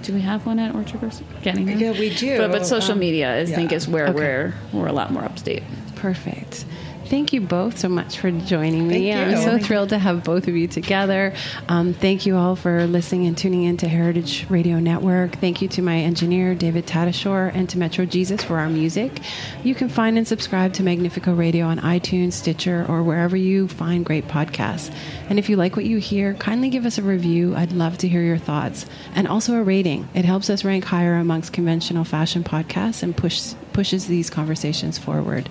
do 0.03 0.13
we 0.13 0.21
have 0.21 0.45
one 0.45 0.59
at 0.59 0.73
Orchard 0.75 0.99
Grocery? 0.99 1.25
Getting 1.41 1.65
there? 1.65 1.77
Yeah, 1.77 1.91
we 1.91 2.13
do. 2.13 2.37
But, 2.37 2.51
but 2.51 2.65
social 2.65 2.93
Um, 2.93 2.99
media, 2.99 3.39
I 3.41 3.45
think, 3.45 3.71
is 3.71 3.87
where 3.87 4.07
Okay. 4.07 4.13
we're 4.15 4.53
we're 4.73 4.87
a 4.87 4.93
lot 4.93 5.11
more 5.11 5.23
up 5.23 5.35
to 5.37 5.43
date. 5.43 5.63
Perfect. 5.95 6.65
Thank 7.11 7.33
you 7.33 7.41
both 7.41 7.77
so 7.77 7.89
much 7.89 8.19
for 8.19 8.31
joining 8.31 8.87
me. 8.87 9.11
I'm 9.11 9.35
so 9.35 9.51
Thank 9.51 9.65
thrilled 9.65 9.89
to 9.89 9.99
have 9.99 10.23
both 10.23 10.47
of 10.47 10.55
you 10.55 10.69
together. 10.69 11.33
Um, 11.67 11.93
thank 11.93 12.25
you 12.25 12.37
all 12.37 12.55
for 12.55 12.87
listening 12.87 13.27
and 13.27 13.37
tuning 13.37 13.63
in 13.63 13.75
to 13.77 13.89
Heritage 13.89 14.45
Radio 14.49 14.79
Network. 14.79 15.35
Thank 15.35 15.61
you 15.61 15.67
to 15.67 15.81
my 15.81 15.97
engineer, 15.97 16.55
David 16.55 16.87
Tadashore, 16.87 17.53
and 17.53 17.67
to 17.67 17.77
Metro 17.77 18.05
Jesus 18.05 18.45
for 18.45 18.59
our 18.59 18.69
music. 18.69 19.19
You 19.61 19.75
can 19.75 19.89
find 19.89 20.17
and 20.17 20.25
subscribe 20.25 20.71
to 20.75 20.83
Magnifeco 20.83 21.37
Radio 21.37 21.65
on 21.65 21.79
iTunes, 21.79 22.31
Stitcher, 22.31 22.85
or 22.87 23.03
wherever 23.03 23.35
you 23.35 23.67
find 23.67 24.05
great 24.05 24.29
podcasts. 24.29 24.89
And 25.29 25.37
if 25.37 25.49
you 25.49 25.57
like 25.57 25.75
what 25.75 25.83
you 25.83 25.97
hear, 25.97 26.35
kindly 26.35 26.69
give 26.69 26.85
us 26.85 26.97
a 26.97 27.03
review. 27.03 27.57
I'd 27.57 27.73
love 27.73 27.97
to 27.97 28.07
hear 28.07 28.21
your 28.21 28.37
thoughts. 28.37 28.85
And 29.15 29.27
also 29.27 29.55
a 29.55 29.63
rating. 29.63 30.07
It 30.13 30.23
helps 30.23 30.49
us 30.49 30.63
rank 30.63 30.85
higher 30.85 31.15
amongst 31.15 31.51
conventional 31.51 32.05
fashion 32.05 32.45
podcasts 32.45 33.03
and 33.03 33.17
push, 33.17 33.51
pushes 33.73 34.07
these 34.07 34.29
conversations 34.29 34.97
forward. 34.97 35.49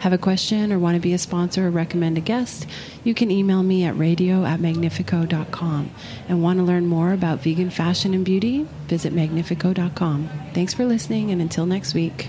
Have 0.00 0.14
a 0.14 0.18
question 0.18 0.72
or 0.72 0.78
want 0.78 0.94
to 0.94 1.00
be 1.00 1.12
a 1.12 1.18
sponsor 1.18 1.66
or 1.66 1.70
recommend 1.70 2.16
a 2.16 2.22
guest? 2.22 2.66
You 3.04 3.14
can 3.14 3.30
email 3.30 3.62
me 3.62 3.84
at 3.84 3.96
radio 3.98 4.44
at 4.44 4.60
magnifeco.com. 4.60 5.90
And 6.26 6.42
want 6.42 6.58
to 6.58 6.64
learn 6.64 6.86
more 6.86 7.12
about 7.12 7.40
vegan 7.40 7.70
fashion 7.70 8.14
and 8.14 8.24
beauty? 8.24 8.66
Visit 8.88 9.14
magnifeco.com. 9.14 10.30
Thanks 10.54 10.72
for 10.72 10.86
listening, 10.86 11.30
and 11.30 11.42
until 11.42 11.66
next 11.66 11.92
week. 11.92 12.28